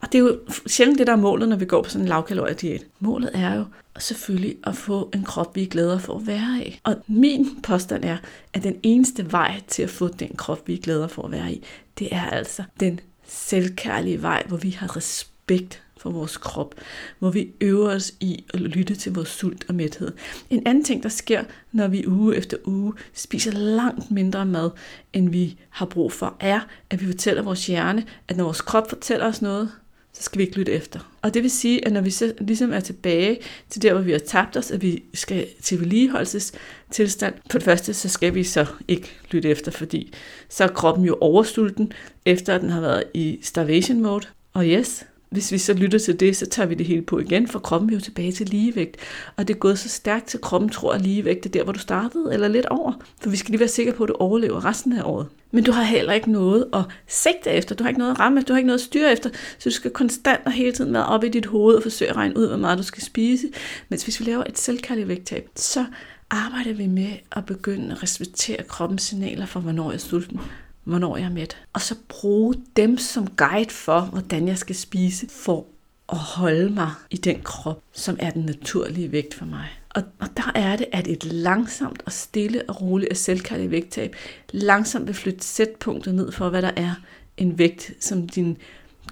Og 0.00 0.12
det 0.12 0.18
er 0.18 0.22
jo 0.22 0.38
sjældent 0.66 0.98
det, 0.98 1.06
der 1.06 1.12
er 1.12 1.16
målet, 1.16 1.48
når 1.48 1.56
vi 1.56 1.64
går 1.64 1.82
på 1.82 1.90
sådan 1.90 2.04
en 2.04 2.08
lavkaloriediæt. 2.08 2.86
Målet 3.00 3.30
er 3.34 3.54
jo 3.54 3.64
selvfølgelig 3.98 4.56
at 4.64 4.76
få 4.76 5.10
en 5.14 5.24
krop, 5.24 5.56
vi 5.56 5.62
er 5.62 5.66
glade 5.66 6.00
for 6.00 6.14
at 6.14 6.26
være 6.26 6.66
i. 6.66 6.80
Og 6.84 6.96
min 7.06 7.48
påstand 7.62 8.04
er, 8.04 8.16
at 8.52 8.62
den 8.62 8.76
eneste 8.82 9.32
vej 9.32 9.60
til 9.68 9.82
at 9.82 9.90
få 9.90 10.08
den 10.08 10.30
krop, 10.36 10.68
vi 10.68 10.74
er 10.74 10.78
glade 10.78 11.08
for 11.08 11.22
at 11.22 11.30
være 11.30 11.52
i, 11.52 11.62
det 11.98 12.08
er 12.10 12.24
altså 12.24 12.62
den 12.80 13.00
selvkærlige 13.26 14.22
vej, 14.22 14.42
hvor 14.48 14.56
vi 14.56 14.70
har 14.70 14.96
respekt 14.96 15.82
for 15.96 16.10
vores 16.10 16.36
krop, 16.36 16.74
hvor 17.18 17.30
vi 17.30 17.50
øver 17.60 17.90
os 17.90 18.12
i 18.20 18.44
at 18.54 18.60
lytte 18.60 18.94
til 18.94 19.14
vores 19.14 19.28
sult 19.28 19.64
og 19.68 19.74
mæthed. 19.74 20.12
En 20.50 20.66
anden 20.66 20.84
ting, 20.84 21.02
der 21.02 21.08
sker, 21.08 21.44
når 21.72 21.88
vi 21.88 22.06
uge 22.06 22.36
efter 22.36 22.56
uge 22.64 22.92
spiser 23.14 23.52
langt 23.52 24.10
mindre 24.10 24.46
mad, 24.46 24.70
end 25.12 25.30
vi 25.30 25.58
har 25.70 25.86
brug 25.86 26.12
for, 26.12 26.36
er, 26.40 26.60
at 26.90 27.00
vi 27.00 27.06
fortæller 27.06 27.42
vores 27.42 27.66
hjerne, 27.66 28.06
at 28.28 28.36
når 28.36 28.44
vores 28.44 28.60
krop 28.60 28.88
fortæller 28.88 29.26
os 29.26 29.42
noget, 29.42 29.70
så 30.16 30.22
skal 30.22 30.38
vi 30.38 30.44
ikke 30.44 30.56
lytte 30.56 30.72
efter. 30.72 31.12
Og 31.22 31.34
det 31.34 31.42
vil 31.42 31.50
sige, 31.50 31.86
at 31.86 31.92
når 31.92 32.00
vi 32.00 32.10
så 32.10 32.32
ligesom 32.40 32.72
er 32.72 32.80
tilbage 32.80 33.38
til 33.70 33.82
der, 33.82 33.92
hvor 33.92 34.02
vi 34.02 34.12
har 34.12 34.18
tabt 34.18 34.56
os, 34.56 34.70
at 34.70 34.82
vi 34.82 35.02
skal 35.14 35.46
til 35.62 35.80
vedligeholdelsestilstand, 35.80 37.34
for 37.50 37.58
det 37.58 37.64
første, 37.64 37.94
så 37.94 38.08
skal 38.08 38.34
vi 38.34 38.44
så 38.44 38.66
ikke 38.88 39.12
lytte 39.30 39.48
efter, 39.48 39.70
fordi 39.70 40.12
så 40.48 40.64
er 40.64 40.68
kroppen 40.68 41.04
jo 41.04 41.16
oversulten, 41.20 41.92
efter 42.24 42.54
at 42.54 42.60
den 42.60 42.70
har 42.70 42.80
været 42.80 43.04
i 43.14 43.38
starvation 43.42 44.02
mode. 44.02 44.26
Og 44.54 44.64
yes, 44.64 45.04
hvis 45.28 45.52
vi 45.52 45.58
så 45.58 45.72
lytter 45.72 45.98
til 45.98 46.20
det, 46.20 46.36
så 46.36 46.46
tager 46.46 46.66
vi 46.66 46.74
det 46.74 46.86
hele 46.86 47.02
på 47.02 47.18
igen, 47.18 47.48
for 47.48 47.58
kroppen 47.58 47.90
er 47.90 47.94
jo 47.94 48.00
tilbage 48.00 48.32
til 48.32 48.48
ligevægt. 48.48 48.96
Og 49.36 49.48
det 49.48 49.54
er 49.54 49.58
gået 49.58 49.78
så 49.78 49.88
stærkt, 49.88 50.26
til 50.26 50.40
kroppen 50.40 50.70
tror, 50.70 50.92
at 50.92 51.02
ligevægt 51.02 51.46
er 51.46 51.50
der, 51.50 51.64
hvor 51.64 51.72
du 51.72 51.78
startede, 51.78 52.32
eller 52.32 52.48
lidt 52.48 52.66
over. 52.66 52.92
For 53.22 53.30
vi 53.30 53.36
skal 53.36 53.50
lige 53.50 53.60
være 53.60 53.68
sikre 53.68 53.92
på, 53.92 54.04
at 54.04 54.08
du 54.08 54.14
overlever 54.14 54.64
resten 54.64 54.92
af 54.92 55.02
året. 55.04 55.26
Men 55.50 55.64
du 55.64 55.72
har 55.72 55.82
heller 55.82 56.12
ikke 56.12 56.32
noget 56.32 56.66
at 56.74 56.82
sigte 57.06 57.50
efter, 57.50 57.74
du 57.74 57.84
har 57.84 57.88
ikke 57.88 57.98
noget 57.98 58.12
at 58.12 58.20
ramme 58.20 58.38
efter, 58.38 58.46
du 58.46 58.52
har 58.52 58.58
ikke 58.58 58.66
noget 58.66 58.78
at 58.78 58.84
styre 58.84 59.12
efter, 59.12 59.30
så 59.58 59.68
du 59.68 59.74
skal 59.74 59.90
konstant 59.90 60.40
og 60.46 60.52
hele 60.52 60.72
tiden 60.72 60.92
være 60.92 61.06
oppe 61.06 61.26
i 61.26 61.30
dit 61.30 61.46
hoved 61.46 61.76
og 61.76 61.82
forsøge 61.82 62.10
at 62.10 62.16
regne 62.16 62.36
ud, 62.36 62.48
hvor 62.48 62.56
meget 62.56 62.78
du 62.78 62.82
skal 62.82 63.02
spise. 63.02 63.48
Mens 63.88 64.02
hvis 64.02 64.20
vi 64.20 64.24
laver 64.24 64.44
et 64.44 64.58
selvkærligt 64.58 65.08
vægttab, 65.08 65.48
så 65.56 65.84
arbejder 66.30 66.72
vi 66.72 66.86
med 66.86 67.08
at 67.32 67.46
begynde 67.46 67.92
at 67.92 68.02
respektere 68.02 68.62
kroppens 68.68 69.02
signaler 69.02 69.46
for, 69.46 69.60
hvornår 69.60 69.90
jeg 69.90 69.94
er 69.94 69.98
sulten, 69.98 70.40
hvornår 70.86 71.16
jeg 71.16 71.26
er 71.26 71.30
mæt. 71.30 71.56
Og 71.72 71.80
så 71.80 71.94
bruge 72.08 72.54
dem 72.76 72.98
som 72.98 73.26
guide 73.26 73.70
for, 73.70 74.00
hvordan 74.00 74.48
jeg 74.48 74.58
skal 74.58 74.76
spise, 74.76 75.28
for 75.28 75.66
at 76.12 76.18
holde 76.18 76.70
mig 76.70 76.90
i 77.10 77.16
den 77.16 77.40
krop, 77.42 77.82
som 77.92 78.16
er 78.18 78.30
den 78.30 78.42
naturlige 78.42 79.12
vægt 79.12 79.34
for 79.34 79.44
mig. 79.44 79.68
Og, 79.90 80.02
og 80.20 80.28
der 80.36 80.52
er 80.54 80.76
det, 80.76 80.86
at 80.92 81.08
et 81.08 81.24
langsomt 81.24 82.02
og 82.06 82.12
stille 82.12 82.62
og 82.68 82.82
roligt 82.82 83.10
og 83.10 83.16
selvkærligt 83.16 83.70
vægttab 83.70 84.16
langsomt 84.50 85.06
vil 85.06 85.14
flytte 85.14 85.44
sætpunktet 85.44 86.14
ned 86.14 86.32
for, 86.32 86.48
hvad 86.48 86.62
der 86.62 86.70
er 86.76 86.94
en 87.36 87.58
vægt, 87.58 87.92
som 88.00 88.28
din 88.28 88.56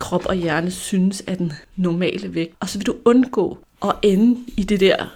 krop 0.01 0.27
og 0.27 0.35
hjerne 0.35 0.71
synes 0.71 1.23
er 1.27 1.35
den 1.35 1.53
normale 1.77 2.35
vægt. 2.35 2.55
Og 2.61 2.69
så 2.69 2.79
vil 2.79 2.87
du 2.87 2.97
undgå 3.05 3.59
at 3.83 3.95
ende 4.03 4.41
i 4.57 4.63
det 4.63 4.81
der 4.81 5.07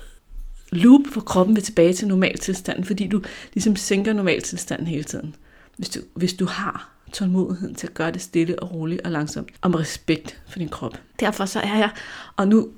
loop, 0.72 1.06
hvor 1.12 1.22
kroppen 1.22 1.56
vil 1.56 1.64
tilbage 1.64 1.92
til 1.92 2.08
normaltilstanden, 2.08 2.84
fordi 2.84 3.06
du 3.06 3.22
ligesom 3.54 3.76
sænker 3.76 4.12
normaltilstanden 4.12 4.86
hele 4.86 5.04
tiden 5.04 5.34
hvis 5.78 5.88
du, 5.88 6.00
hvis 6.14 6.32
du 6.32 6.46
har 6.46 6.90
tålmodigheden 7.12 7.74
til 7.74 7.86
at 7.86 7.94
gøre 7.94 8.10
det 8.10 8.20
stille 8.20 8.62
og 8.62 8.74
roligt 8.74 9.00
og 9.00 9.10
langsomt, 9.10 9.48
og 9.60 9.70
med 9.70 9.78
respekt 9.78 10.40
for 10.48 10.58
din 10.58 10.68
krop. 10.68 11.00
Derfor 11.20 11.44
så 11.44 11.60
er 11.60 11.76
jeg, 11.76 11.90
og 12.36 12.48
nu, 12.48 12.68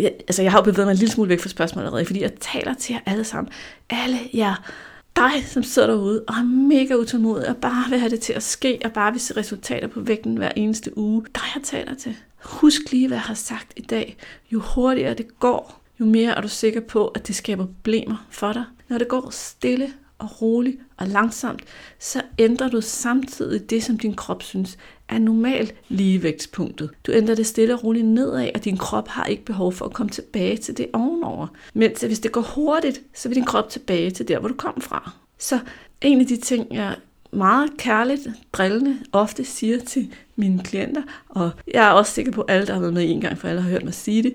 jeg, 0.00 0.12
altså 0.20 0.42
jeg 0.42 0.52
har 0.52 0.58
jo 0.58 0.64
bevæget 0.64 0.86
mig 0.86 0.92
en 0.92 0.98
lille 0.98 1.12
smule 1.12 1.28
væk 1.28 1.40
fra 1.40 1.48
spørgsmålet 1.48 1.86
allerede, 1.86 2.06
fordi 2.06 2.22
jeg 2.22 2.32
taler 2.40 2.74
til 2.74 2.92
jer 2.92 3.00
alle 3.06 3.24
sammen, 3.24 3.52
alle 3.90 4.18
jer, 4.34 4.70
dig, 5.16 5.44
som 5.46 5.62
sidder 5.62 5.88
derude 5.88 6.24
og 6.28 6.34
er 6.34 6.44
mega 6.44 6.94
utålmodig 6.94 7.48
og 7.48 7.56
bare 7.56 7.90
vil 7.90 7.98
have 7.98 8.10
det 8.10 8.20
til 8.20 8.32
at 8.32 8.42
ske, 8.42 8.80
og 8.84 8.92
bare 8.92 9.12
vil 9.12 9.20
se 9.20 9.36
resultater 9.36 9.88
på 9.88 10.00
vægten 10.00 10.36
hver 10.36 10.52
eneste 10.56 10.98
uge. 10.98 11.24
Dig, 11.34 11.42
jeg 11.54 11.62
taler 11.62 11.94
til. 11.94 12.16
Husk 12.44 12.80
lige, 12.90 13.08
hvad 13.08 13.16
jeg 13.16 13.22
har 13.22 13.34
sagt 13.34 13.72
i 13.76 13.82
dag. 13.82 14.16
Jo 14.50 14.60
hurtigere 14.60 15.14
det 15.14 15.40
går, 15.40 15.82
jo 16.00 16.04
mere 16.04 16.36
er 16.36 16.40
du 16.40 16.48
sikker 16.48 16.80
på, 16.80 17.06
at 17.06 17.26
det 17.26 17.36
skaber 17.36 17.66
problemer 17.66 18.26
for 18.30 18.52
dig. 18.52 18.64
Når 18.88 18.98
det 18.98 19.08
går 19.08 19.30
stille 19.30 19.92
og 20.18 20.42
roligt 20.42 20.78
og 20.96 21.08
langsomt, 21.08 21.62
så 21.98 22.22
ændrer 22.38 22.68
du 22.68 22.80
samtidig 22.80 23.70
det, 23.70 23.84
som 23.84 23.98
din 23.98 24.14
krop 24.14 24.42
synes 24.42 24.78
er 25.08 25.18
normalt 25.18 25.74
ligevægtspunktet. 25.88 26.90
Du 27.06 27.12
ændrer 27.12 27.34
det 27.34 27.46
stille 27.46 27.74
og 27.74 27.84
roligt 27.84 28.06
nedad, 28.06 28.50
og 28.54 28.64
din 28.64 28.76
krop 28.76 29.08
har 29.08 29.24
ikke 29.24 29.44
behov 29.44 29.72
for 29.72 29.84
at 29.84 29.92
komme 29.92 30.10
tilbage 30.10 30.56
til 30.56 30.76
det 30.76 30.86
ovenover. 30.92 31.46
Mens 31.74 32.00
hvis 32.00 32.20
det 32.20 32.32
går 32.32 32.40
hurtigt, 32.40 33.00
så 33.14 33.28
vil 33.28 33.36
din 33.36 33.44
krop 33.44 33.68
tilbage 33.68 34.10
til 34.10 34.28
der, 34.28 34.38
hvor 34.38 34.48
du 34.48 34.54
kom 34.54 34.80
fra. 34.80 35.10
Så 35.38 35.58
en 36.00 36.20
af 36.20 36.26
de 36.26 36.36
ting, 36.36 36.74
jeg 36.74 36.96
meget 37.30 37.76
kærligt, 37.76 38.28
drillende 38.52 38.98
ofte 39.12 39.44
siger 39.44 39.78
til 39.78 40.12
mine 40.36 40.62
klienter, 40.62 41.02
og 41.28 41.50
jeg 41.74 41.88
er 41.88 41.90
også 41.90 42.12
sikker 42.12 42.32
på, 42.32 42.42
at 42.42 42.54
alle, 42.54 42.66
der 42.66 42.72
har 42.72 42.80
været 42.80 42.94
med 42.94 43.10
en 43.10 43.20
gang, 43.20 43.38
for 43.38 43.48
alle 43.48 43.60
har 43.60 43.70
hørt 43.70 43.84
mig 43.84 43.94
sige 43.94 44.22
det 44.22 44.34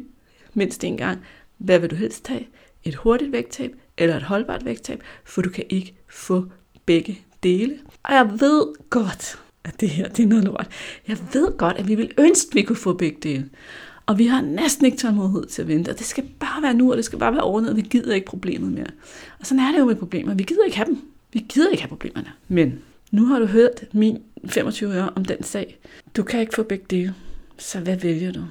mindst 0.53 0.83
en 0.83 0.97
gang, 0.97 1.19
hvad 1.57 1.79
vil 1.79 1.89
du 1.89 1.95
helst 1.95 2.25
tage? 2.25 2.47
Et 2.83 2.95
hurtigt 2.95 3.31
vægttab 3.31 3.75
eller 3.99 4.15
et 4.15 4.23
holdbart 4.23 4.65
vægttab, 4.65 5.03
for 5.25 5.41
du 5.41 5.49
kan 5.49 5.63
ikke 5.69 5.93
få 6.09 6.45
begge 6.85 7.19
dele. 7.43 7.77
Og 8.03 8.13
jeg 8.13 8.31
ved 8.31 8.89
godt, 8.89 9.39
at 9.63 9.81
det 9.81 9.89
her 9.89 10.07
det 10.07 10.23
er 10.23 10.27
noget 10.27 10.43
lort. 10.43 10.67
Jeg 11.07 11.17
ved 11.33 11.57
godt, 11.57 11.77
at 11.77 11.87
vi 11.87 11.95
vil 11.95 12.11
ønske, 12.17 12.49
at 12.51 12.55
vi 12.55 12.61
kunne 12.61 12.75
få 12.75 12.93
begge 12.93 13.17
dele. 13.23 13.49
Og 14.05 14.17
vi 14.17 14.25
har 14.25 14.41
næsten 14.41 14.85
ikke 14.85 14.97
tålmodighed 14.97 15.45
til 15.45 15.61
at 15.61 15.67
vente, 15.67 15.89
og 15.89 15.97
det 15.97 16.05
skal 16.05 16.23
bare 16.39 16.61
være 16.61 16.73
nu, 16.73 16.91
og 16.91 16.97
det 16.97 17.05
skal 17.05 17.19
bare 17.19 17.33
være 17.33 17.43
ordnet, 17.43 17.69
og 17.69 17.77
vi 17.77 17.81
gider 17.81 18.15
ikke 18.15 18.27
problemet 18.27 18.71
mere. 18.71 18.87
Og 19.39 19.45
sådan 19.45 19.63
er 19.63 19.71
det 19.71 19.79
jo 19.79 19.85
med 19.85 19.95
problemer. 19.95 20.33
Vi 20.33 20.43
gider 20.43 20.65
ikke 20.65 20.77
have 20.77 20.85
dem. 20.85 20.97
Vi 21.33 21.45
gider 21.49 21.69
ikke 21.69 21.83
have 21.83 21.89
problemerne. 21.89 22.31
Men 22.47 22.81
nu 23.11 23.25
har 23.25 23.39
du 23.39 23.45
hørt 23.45 23.83
min 23.93 24.17
25 24.45 25.03
år 25.03 25.13
om 25.15 25.25
den 25.25 25.43
sag. 25.43 25.79
Du 26.15 26.23
kan 26.23 26.39
ikke 26.39 26.55
få 26.55 26.63
begge 26.63 26.85
dele. 26.89 27.15
Så 27.57 27.79
hvad 27.79 27.97
vælger 27.97 28.31
du? 28.31 28.43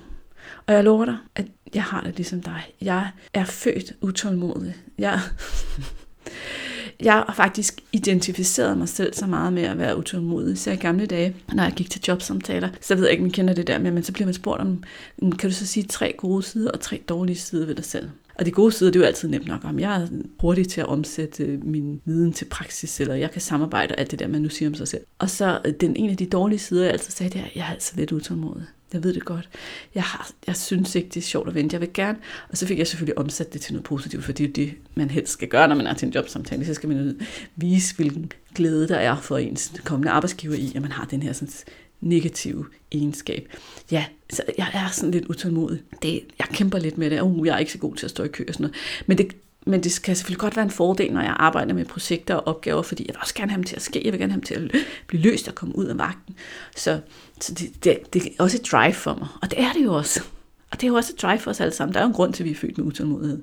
Og 0.66 0.74
jeg 0.74 0.84
lover 0.84 1.04
dig, 1.04 1.16
at 1.34 1.46
jeg 1.74 1.82
har 1.82 2.00
det 2.00 2.16
ligesom 2.16 2.42
dig. 2.42 2.62
Jeg 2.80 3.10
er 3.34 3.44
født 3.44 3.92
utålmodig. 4.00 4.76
Jeg, 4.98 5.20
jeg 7.00 7.12
har 7.12 7.34
faktisk 7.36 7.80
identificeret 7.92 8.78
mig 8.78 8.88
selv 8.88 9.14
så 9.14 9.26
meget 9.26 9.52
med 9.52 9.62
at 9.62 9.78
være 9.78 9.98
utålmodig. 9.98 10.58
Så 10.58 10.70
i 10.70 10.76
gamle 10.76 11.06
dage, 11.06 11.36
når 11.52 11.62
jeg 11.62 11.72
gik 11.72 11.90
til 11.90 12.02
jobsamtaler, 12.08 12.68
så 12.80 12.94
ved 12.94 13.02
jeg 13.02 13.12
ikke, 13.12 13.22
om 13.22 13.26
I 13.26 13.30
kender 13.30 13.54
det 13.54 13.66
der 13.66 13.78
med, 13.78 13.90
men 13.90 14.02
så 14.02 14.12
bliver 14.12 14.26
man 14.26 14.34
spurgt 14.34 14.60
om, 14.60 14.82
kan 15.20 15.50
du 15.50 15.56
så 15.56 15.66
sige 15.66 15.86
tre 15.86 16.14
gode 16.18 16.42
sider 16.42 16.70
og 16.70 16.80
tre 16.80 17.02
dårlige 17.08 17.36
sider 17.36 17.66
ved 17.66 17.74
dig 17.74 17.84
selv? 17.84 18.10
Og 18.38 18.46
de 18.46 18.50
gode 18.50 18.72
sider, 18.72 18.90
det 18.90 18.98
er 18.98 19.00
jo 19.00 19.06
altid 19.06 19.28
nemt 19.28 19.46
nok 19.46 19.64
om. 19.64 19.78
Jeg 19.78 20.02
er 20.02 20.06
hurtig 20.40 20.68
til 20.68 20.80
at 20.80 20.86
omsætte 20.86 21.58
min 21.62 22.00
viden 22.04 22.32
til 22.32 22.44
praksis, 22.44 23.00
eller 23.00 23.14
jeg 23.14 23.30
kan 23.30 23.40
samarbejde 23.40 23.94
og 23.94 24.00
alt 24.00 24.10
det 24.10 24.18
der, 24.18 24.28
man 24.28 24.42
nu 24.42 24.48
siger 24.48 24.68
om 24.68 24.74
sig 24.74 24.88
selv. 24.88 25.04
Og 25.18 25.30
så 25.30 25.60
øh, 25.64 25.72
den 25.80 25.96
ene 25.96 26.10
af 26.10 26.16
de 26.16 26.26
dårlige 26.26 26.58
sider, 26.58 26.82
jeg 26.82 26.92
altid 26.92 27.10
sagde, 27.10 27.32
det 27.32 27.40
er, 27.40 27.44
at 27.44 27.56
jeg 27.56 27.62
er 27.62 27.72
altså 27.72 27.92
lidt 27.96 28.12
utålmodig. 28.12 28.66
Jeg 28.92 29.04
ved 29.04 29.14
det 29.14 29.24
godt. 29.24 29.48
Jeg, 29.94 30.02
har, 30.02 30.30
jeg 30.46 30.56
synes 30.56 30.94
ikke, 30.94 31.08
det 31.08 31.16
er 31.16 31.24
sjovt 31.24 31.48
at 31.48 31.54
vente. 31.54 31.74
Jeg 31.74 31.80
vil 31.80 31.92
gerne. 31.94 32.18
Og 32.48 32.56
så 32.56 32.66
fik 32.66 32.78
jeg 32.78 32.86
selvfølgelig 32.86 33.18
omsat 33.18 33.52
det 33.52 33.60
til 33.60 33.72
noget 33.72 33.84
positivt, 33.84 34.24
for 34.24 34.32
det 34.32 34.48
er 34.48 34.52
det, 34.52 34.74
man 34.94 35.10
helst 35.10 35.32
skal 35.32 35.48
gøre, 35.48 35.68
når 35.68 35.74
man 35.74 35.86
er 35.86 35.94
til 35.94 36.06
en 36.06 36.12
jobsamtale. 36.12 36.66
Så 36.66 36.74
skal 36.74 36.88
man 36.88 37.20
vise, 37.56 37.96
hvilken 37.96 38.32
glæde 38.54 38.88
der 38.88 38.96
er 38.96 39.16
for 39.20 39.38
ens 39.38 39.72
kommende 39.84 40.10
arbejdsgiver 40.10 40.54
i, 40.54 40.72
at 40.74 40.82
man 40.82 40.92
har 40.92 41.04
den 41.04 41.22
her 41.22 41.32
sådan, 41.32 41.48
negative 42.00 42.66
egenskab. 42.92 43.52
Ja, 43.90 44.04
så 44.30 44.42
jeg 44.58 44.70
er 44.74 44.88
sådan 44.92 45.10
lidt 45.10 45.26
utålmodig. 45.26 45.82
Det, 46.02 46.24
jeg 46.38 46.46
kæmper 46.52 46.78
lidt 46.78 46.98
med 46.98 47.10
det. 47.10 47.20
Uh, 47.20 47.46
jeg 47.46 47.54
er 47.54 47.58
ikke 47.58 47.72
så 47.72 47.78
god 47.78 47.94
til 47.94 48.06
at 48.06 48.10
stå 48.10 48.22
i 48.22 48.28
kø 48.28 48.44
og 48.48 48.54
sådan 48.54 48.64
noget. 48.64 48.76
Men 49.06 49.18
det, 49.18 49.36
men 49.66 49.82
det 49.82 49.92
skal 49.92 50.16
selvfølgelig 50.16 50.40
godt 50.40 50.56
være 50.56 50.64
en 50.64 50.70
fordel, 50.70 51.12
når 51.12 51.20
jeg 51.20 51.36
arbejder 51.38 51.74
med 51.74 51.84
projekter 51.84 52.34
og 52.34 52.46
opgaver, 52.46 52.82
fordi 52.82 53.04
jeg 53.06 53.14
vil 53.14 53.20
også 53.20 53.34
gerne 53.34 53.50
have 53.50 53.56
dem 53.56 53.64
til 53.64 53.76
at 53.76 53.82
ske. 53.82 54.02
Jeg 54.04 54.12
vil 54.12 54.20
gerne 54.20 54.32
have 54.32 54.40
dem 54.40 54.44
til 54.44 54.54
at 54.54 54.86
blive 55.06 55.22
løst 55.22 55.48
og 55.48 55.54
komme 55.54 55.78
ud 55.78 55.84
af 55.84 55.98
vagten. 55.98 56.36
Så, 56.76 57.00
så 57.40 57.54
det, 57.54 57.84
det, 57.84 58.14
det 58.14 58.26
er 58.26 58.30
også 58.38 58.56
et 58.56 58.72
drive 58.72 58.92
for 58.92 59.14
mig. 59.14 59.28
Og 59.42 59.50
det 59.50 59.60
er 59.60 59.72
det 59.72 59.84
jo 59.84 59.94
også. 59.94 60.20
Og 60.70 60.80
det 60.80 60.86
er 60.86 60.88
jo 60.88 60.94
også 60.94 61.12
et 61.16 61.22
drive 61.22 61.38
for 61.38 61.50
os 61.50 61.60
alle 61.60 61.74
sammen. 61.74 61.94
Der 61.94 62.00
er 62.00 62.04
jo 62.04 62.08
en 62.08 62.14
grund 62.14 62.32
til, 62.32 62.42
at 62.42 62.44
vi 62.44 62.50
er 62.50 62.54
født 62.56 62.78
med 62.78 62.86
utålmodighed. 62.86 63.42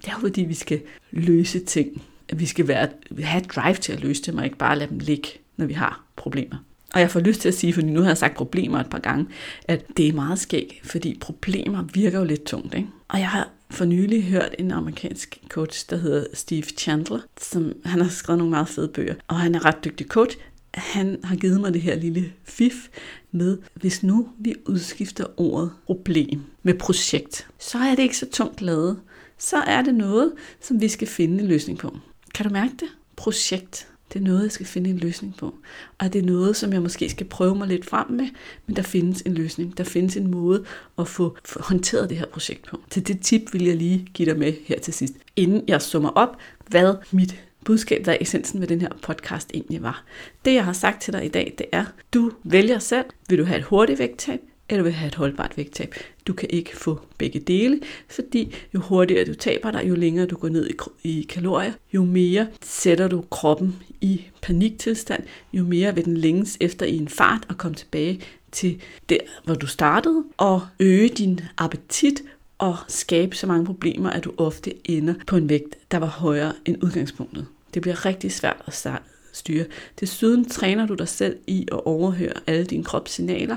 Det 0.00 0.08
er 0.08 0.12
jo 0.12 0.18
fordi, 0.20 0.42
vi 0.42 0.54
skal 0.54 0.80
løse 1.10 1.58
ting. 1.64 2.02
Vi 2.32 2.46
skal 2.46 2.68
være, 2.68 2.88
have 3.22 3.42
et 3.42 3.50
drive 3.50 3.74
til 3.74 3.92
at 3.92 4.00
løse 4.00 4.22
dem, 4.22 4.38
og 4.38 4.44
ikke 4.44 4.56
bare 4.56 4.78
lade 4.78 4.90
dem 4.90 4.98
ligge, 4.98 5.28
når 5.56 5.66
vi 5.66 5.72
har 5.72 6.04
problemer. 6.16 6.56
Og 6.94 7.00
jeg 7.00 7.10
får 7.10 7.20
lyst 7.20 7.40
til 7.40 7.48
at 7.48 7.54
sige, 7.54 7.72
fordi 7.72 7.86
nu 7.86 8.00
har 8.00 8.08
jeg 8.08 8.18
sagt 8.18 8.36
problemer 8.36 8.80
et 8.80 8.90
par 8.90 8.98
gange, 8.98 9.26
at 9.64 9.84
det 9.96 10.08
er 10.08 10.12
meget 10.12 10.38
skægt, 10.38 10.72
fordi 10.84 11.18
problemer 11.20 11.84
virker 11.94 12.18
jo 12.18 12.24
lidt 12.24 12.44
tungt. 12.44 12.74
Ikke? 12.74 12.88
Og 13.08 13.18
jeg 13.18 13.28
har 13.28 13.48
for 13.70 13.84
nylig 13.84 14.24
hørt 14.24 14.54
en 14.58 14.70
amerikansk 14.70 15.38
coach, 15.48 15.90
der 15.90 15.96
hedder 15.96 16.26
Steve 16.34 16.62
Chandler, 16.62 17.20
som 17.40 17.72
han 17.84 18.00
har 18.00 18.08
skrevet 18.08 18.38
nogle 18.38 18.50
meget 18.50 18.68
fede 18.68 18.88
bøger, 18.88 19.14
og 19.28 19.36
han 19.36 19.54
er 19.54 19.64
ret 19.64 19.84
dygtig 19.84 20.06
coach. 20.06 20.36
Han 20.74 21.18
har 21.24 21.36
givet 21.36 21.60
mig 21.60 21.74
det 21.74 21.82
her 21.82 21.94
lille 21.94 22.32
fif 22.44 22.88
med, 23.32 23.58
hvis 23.74 24.02
nu 24.02 24.28
vi 24.38 24.54
udskifter 24.66 25.24
ordet 25.36 25.70
problem 25.86 26.42
med 26.62 26.74
projekt, 26.74 27.46
så 27.58 27.78
er 27.78 27.94
det 27.94 28.02
ikke 28.02 28.16
så 28.16 28.26
tungt 28.30 28.62
lavet. 28.62 28.98
Så 29.38 29.56
er 29.56 29.82
det 29.82 29.94
noget, 29.94 30.32
som 30.60 30.80
vi 30.80 30.88
skal 30.88 31.08
finde 31.08 31.42
en 31.42 31.48
løsning 31.48 31.78
på. 31.78 31.98
Kan 32.34 32.46
du 32.46 32.52
mærke 32.52 32.72
det? 32.80 32.88
Projekt. 33.16 33.88
Det 34.14 34.20
er 34.20 34.24
noget, 34.24 34.42
jeg 34.42 34.52
skal 34.52 34.66
finde 34.66 34.90
en 34.90 34.98
løsning 34.98 35.36
på. 35.36 35.54
Og 35.98 36.12
det 36.12 36.18
er 36.18 36.26
noget, 36.26 36.56
som 36.56 36.72
jeg 36.72 36.82
måske 36.82 37.10
skal 37.10 37.26
prøve 37.26 37.54
mig 37.54 37.68
lidt 37.68 37.84
frem 37.84 38.10
med, 38.10 38.28
men 38.66 38.76
der 38.76 38.82
findes 38.82 39.22
en 39.22 39.34
løsning. 39.34 39.78
Der 39.78 39.84
findes 39.84 40.16
en 40.16 40.30
måde 40.30 40.64
at 40.98 41.08
få 41.08 41.36
håndteret 41.60 42.10
det 42.10 42.18
her 42.18 42.26
projekt 42.26 42.66
på. 42.66 42.80
Til 42.90 43.08
det 43.08 43.20
tip 43.20 43.52
vil 43.52 43.64
jeg 43.64 43.76
lige 43.76 44.06
give 44.14 44.30
dig 44.30 44.38
med 44.38 44.52
her 44.64 44.78
til 44.78 44.94
sidst. 44.94 45.14
Inden 45.36 45.64
jeg 45.68 45.82
summer 45.82 46.10
op, 46.10 46.36
hvad 46.66 46.94
mit 47.10 47.44
budskab, 47.64 48.04
der 48.04 48.12
er 48.12 48.18
essensen 48.20 48.60
med 48.60 48.68
den 48.68 48.80
her 48.80 48.88
podcast 49.02 49.50
egentlig 49.54 49.82
var. 49.82 50.04
Det, 50.44 50.54
jeg 50.54 50.64
har 50.64 50.72
sagt 50.72 51.02
til 51.02 51.12
dig 51.12 51.24
i 51.24 51.28
dag, 51.28 51.54
det 51.58 51.66
er, 51.72 51.84
du 52.14 52.32
vælger 52.44 52.78
selv. 52.78 53.06
Vil 53.28 53.38
du 53.38 53.44
have 53.44 53.58
et 53.58 53.64
hurtigt 53.64 53.98
vægttab, 53.98 54.40
eller 54.68 54.82
vil 54.82 54.92
have 54.92 55.08
et 55.08 55.14
holdbart 55.14 55.56
vægttab. 55.56 55.94
Du 56.26 56.32
kan 56.32 56.50
ikke 56.50 56.76
få 56.76 57.00
begge 57.18 57.40
dele, 57.40 57.80
fordi 58.08 58.54
jo 58.74 58.80
hurtigere 58.80 59.24
du 59.24 59.34
taber 59.34 59.70
dig, 59.70 59.88
jo 59.88 59.94
længere 59.94 60.26
du 60.26 60.36
går 60.36 60.48
ned 60.48 60.70
i 61.02 61.26
kalorier, 61.28 61.72
jo 61.92 62.04
mere 62.04 62.46
sætter 62.62 63.08
du 63.08 63.24
kroppen 63.30 63.76
i 64.00 64.24
paniktilstand, 64.42 65.22
jo 65.52 65.64
mere 65.64 65.94
vil 65.94 66.04
den 66.04 66.16
længes 66.16 66.56
efter 66.60 66.86
i 66.86 66.96
en 66.96 67.08
fart 67.08 67.46
og 67.48 67.58
komme 67.58 67.74
tilbage 67.74 68.20
til 68.52 68.80
der, 69.08 69.18
hvor 69.44 69.54
du 69.54 69.66
startede, 69.66 70.24
og 70.36 70.66
øge 70.80 71.08
din 71.08 71.40
appetit 71.58 72.22
og 72.58 72.76
skabe 72.88 73.36
så 73.36 73.46
mange 73.46 73.66
problemer, 73.66 74.10
at 74.10 74.24
du 74.24 74.32
ofte 74.36 74.90
ender 74.90 75.14
på 75.26 75.36
en 75.36 75.48
vægt, 75.48 75.76
der 75.90 75.98
var 75.98 76.06
højere 76.06 76.52
end 76.64 76.84
udgangspunktet. 76.84 77.46
Det 77.74 77.82
bliver 77.82 78.06
rigtig 78.06 78.32
svært 78.32 78.62
at 78.66 78.74
starte 78.74 79.04
styre. 79.32 79.64
Desuden 80.00 80.44
træner 80.44 80.86
du 80.86 80.94
dig 80.94 81.08
selv 81.08 81.36
i 81.46 81.68
at 81.72 81.80
overhøre 81.84 82.32
alle 82.46 82.64
dine 82.64 82.84
kropssignaler 82.84 83.56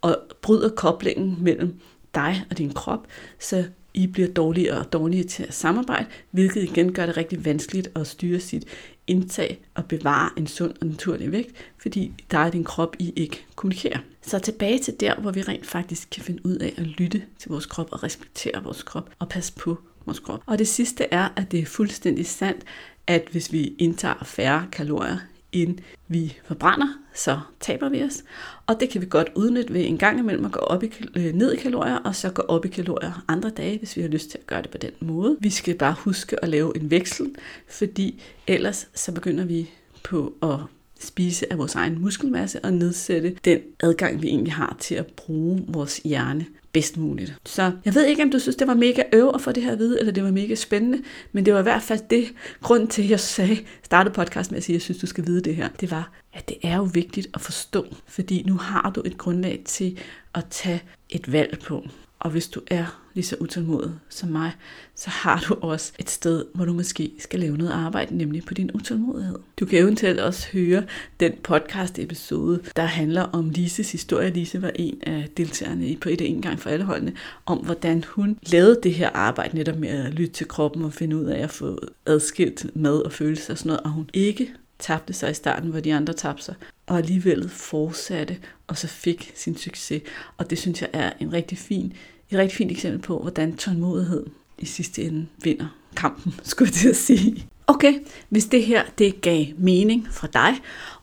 og 0.00 0.16
bryder 0.42 0.68
koblingen 0.68 1.36
mellem 1.40 1.80
dig 2.14 2.44
og 2.50 2.58
din 2.58 2.72
krop, 2.72 3.06
så 3.38 3.64
I 3.94 4.06
bliver 4.06 4.28
dårligere 4.28 4.78
og 4.78 4.92
dårligere 4.92 5.26
til 5.26 5.42
at 5.42 5.54
samarbejde, 5.54 6.06
hvilket 6.30 6.62
igen 6.62 6.92
gør 6.92 7.06
det 7.06 7.16
rigtig 7.16 7.44
vanskeligt 7.44 7.90
at 7.94 8.06
styre 8.06 8.40
sit 8.40 8.64
indtag 9.06 9.64
og 9.74 9.84
bevare 9.84 10.30
en 10.36 10.46
sund 10.46 10.74
og 10.80 10.86
naturlig 10.86 11.32
vægt, 11.32 11.50
fordi 11.78 12.12
der 12.30 12.38
er 12.38 12.50
din 12.50 12.64
krop 12.64 12.96
I 12.98 13.12
ikke 13.16 13.46
kommunikerer. 13.54 13.98
Så 14.22 14.38
tilbage 14.38 14.78
til 14.78 15.00
der, 15.00 15.20
hvor 15.20 15.30
vi 15.30 15.42
rent 15.42 15.66
faktisk 15.66 16.08
kan 16.10 16.22
finde 16.22 16.46
ud 16.46 16.56
af 16.56 16.74
at 16.76 16.86
lytte 16.86 17.22
til 17.38 17.50
vores 17.50 17.66
krop 17.66 17.88
og 17.92 18.02
respektere 18.02 18.62
vores 18.62 18.82
krop 18.82 19.10
og 19.18 19.28
passe 19.28 19.52
på 19.52 19.78
vores 20.06 20.18
krop. 20.18 20.40
Og 20.46 20.58
det 20.58 20.68
sidste 20.68 21.04
er, 21.04 21.28
at 21.36 21.52
det 21.52 21.60
er 21.60 21.66
fuldstændig 21.66 22.26
sandt, 22.26 22.64
at 23.06 23.28
hvis 23.30 23.52
vi 23.52 23.74
indtager 23.78 24.24
færre 24.24 24.66
kalorier, 24.72 25.18
end 25.62 25.78
vi 26.08 26.38
forbrænder, 26.44 26.88
så 27.14 27.40
taber 27.60 27.88
vi 27.88 28.02
os. 28.02 28.24
Og 28.66 28.80
det 28.80 28.90
kan 28.90 29.00
vi 29.00 29.06
godt 29.10 29.30
udnytte 29.34 29.74
ved 29.74 29.86
en 29.86 29.98
gang 29.98 30.18
imellem 30.18 30.44
at 30.44 30.52
gå 30.52 30.60
op 30.60 30.82
i, 30.82 30.92
øh, 31.16 31.32
ned 31.32 31.52
i 31.52 31.56
kalorier, 31.56 31.96
og 31.96 32.14
så 32.14 32.30
gå 32.30 32.42
op 32.42 32.64
i 32.64 32.68
kalorier 32.68 33.24
andre 33.28 33.50
dage, 33.50 33.78
hvis 33.78 33.96
vi 33.96 34.02
har 34.02 34.08
lyst 34.08 34.30
til 34.30 34.38
at 34.38 34.46
gøre 34.46 34.62
det 34.62 34.70
på 34.70 34.78
den 34.78 34.90
måde. 35.00 35.36
Vi 35.40 35.50
skal 35.50 35.74
bare 35.74 35.94
huske 35.98 36.44
at 36.44 36.48
lave 36.48 36.76
en 36.76 36.90
veksel, 36.90 37.34
fordi 37.68 38.22
ellers 38.46 38.88
så 38.94 39.12
begynder 39.12 39.44
vi 39.44 39.70
på 40.02 40.34
at 40.42 40.58
spise 41.00 41.52
af 41.52 41.58
vores 41.58 41.74
egen 41.74 42.00
muskelmasse 42.00 42.64
og 42.64 42.72
nedsætte 42.72 43.36
den 43.44 43.60
adgang, 43.82 44.22
vi 44.22 44.28
egentlig 44.28 44.52
har 44.52 44.76
til 44.80 44.94
at 44.94 45.06
bruge 45.06 45.64
vores 45.68 45.96
hjerne 46.04 46.46
bedst 46.76 46.96
muligt. 46.96 47.34
Så 47.44 47.72
jeg 47.84 47.94
ved 47.94 48.06
ikke, 48.06 48.22
om 48.22 48.30
du 48.30 48.38
synes, 48.38 48.56
det 48.56 48.66
var 48.66 48.74
mega 48.74 49.02
øv 49.12 49.30
at 49.34 49.40
få 49.40 49.52
det 49.52 49.62
her 49.62 49.72
at 49.72 49.78
vide, 49.78 50.00
eller 50.00 50.12
det 50.12 50.24
var 50.24 50.30
mega 50.30 50.54
spændende, 50.54 51.02
men 51.32 51.46
det 51.46 51.54
var 51.54 51.60
i 51.60 51.62
hvert 51.62 51.82
fald 51.82 52.00
det 52.10 52.32
grund 52.62 52.88
til, 52.88 53.02
at 53.02 53.10
jeg 53.10 53.20
sagde, 53.20 53.58
startede 53.82 54.14
podcast 54.14 54.50
med 54.50 54.58
at 54.58 54.64
sige, 54.64 54.74
at 54.74 54.76
jeg 54.76 54.82
synes, 54.82 54.98
du 54.98 55.06
skal 55.06 55.26
vide 55.26 55.40
det 55.40 55.56
her. 55.56 55.68
Det 55.80 55.90
var, 55.90 56.12
at 56.32 56.48
det 56.48 56.56
er 56.62 56.76
jo 56.76 56.82
vigtigt 56.82 57.28
at 57.34 57.40
forstå, 57.40 57.86
fordi 58.06 58.42
nu 58.46 58.56
har 58.56 58.90
du 58.90 59.02
et 59.04 59.18
grundlag 59.18 59.62
til 59.64 59.98
at 60.34 60.44
tage 60.50 60.82
et 61.10 61.32
valg 61.32 61.58
på. 61.66 61.84
Og 62.18 62.30
hvis 62.30 62.48
du 62.48 62.60
er 62.66 63.05
lige 63.16 63.24
så 63.24 63.36
utålmodig 63.40 63.90
som 64.08 64.28
mig, 64.28 64.52
så 64.94 65.10
har 65.10 65.44
du 65.48 65.56
også 65.60 65.92
et 65.98 66.10
sted, 66.10 66.44
hvor 66.54 66.64
du 66.64 66.72
måske 66.72 67.12
skal 67.18 67.40
lave 67.40 67.56
noget 67.56 67.70
arbejde, 67.70 68.16
nemlig 68.16 68.44
på 68.44 68.54
din 68.54 68.70
utålmodighed. 68.74 69.38
Du 69.60 69.66
kan 69.66 69.78
eventuelt 69.78 70.20
også 70.20 70.48
høre 70.52 70.84
den 71.20 71.32
podcast 71.42 71.98
episode, 71.98 72.60
der 72.76 72.82
handler 72.82 73.22
om 73.22 73.50
Lises 73.50 73.92
historie. 73.92 74.30
Lise 74.30 74.62
var 74.62 74.72
en 74.74 74.98
af 75.02 75.28
deltagerne 75.36 75.96
på 75.96 76.08
et 76.08 76.20
af 76.20 76.24
en 76.24 76.42
gang 76.42 76.60
for 76.60 76.70
alle 76.70 76.84
holdene, 76.84 77.12
om 77.46 77.58
hvordan 77.58 78.04
hun 78.04 78.38
lavede 78.52 78.80
det 78.82 78.94
her 78.94 79.10
arbejde 79.10 79.56
netop 79.56 79.76
med 79.76 79.88
at 79.88 80.14
lytte 80.14 80.32
til 80.32 80.48
kroppen 80.48 80.84
og 80.84 80.92
finde 80.92 81.16
ud 81.16 81.24
af 81.24 81.42
at 81.42 81.50
få 81.50 81.78
adskilt 82.06 82.76
mad 82.76 83.00
og 83.00 83.12
følelser 83.12 83.52
og 83.54 83.58
sådan 83.58 83.68
noget, 83.68 83.80
og 83.80 83.90
hun 83.90 84.10
ikke 84.12 84.50
tabte 84.78 85.12
sig 85.12 85.30
i 85.30 85.34
starten, 85.34 85.70
hvor 85.70 85.80
de 85.80 85.94
andre 85.94 86.12
tabte 86.12 86.44
sig, 86.44 86.54
og 86.86 86.98
alligevel 86.98 87.48
fortsatte, 87.48 88.36
og 88.66 88.78
så 88.78 88.86
fik 88.86 89.32
sin 89.34 89.56
succes. 89.56 90.02
Og 90.36 90.50
det 90.50 90.58
synes 90.58 90.80
jeg 90.80 90.90
er 90.92 91.12
en 91.20 91.32
rigtig 91.32 91.58
fin 91.58 91.92
et 92.30 92.38
rigtig 92.38 92.56
fint 92.56 92.70
eksempel 92.70 93.00
på, 93.00 93.18
hvordan 93.18 93.56
tålmodighed 93.56 94.26
i 94.58 94.66
sidste 94.66 95.02
ende 95.02 95.26
vinder 95.42 95.66
kampen, 95.96 96.34
skulle 96.42 96.68
jeg 96.68 96.74
til 96.74 96.88
at 96.88 96.96
sige. 96.96 97.46
Okay, 97.68 97.94
hvis 98.28 98.44
det 98.44 98.64
her 98.64 98.84
det 98.98 99.20
gav 99.20 99.44
mening 99.58 100.08
for 100.10 100.26
dig, 100.26 100.54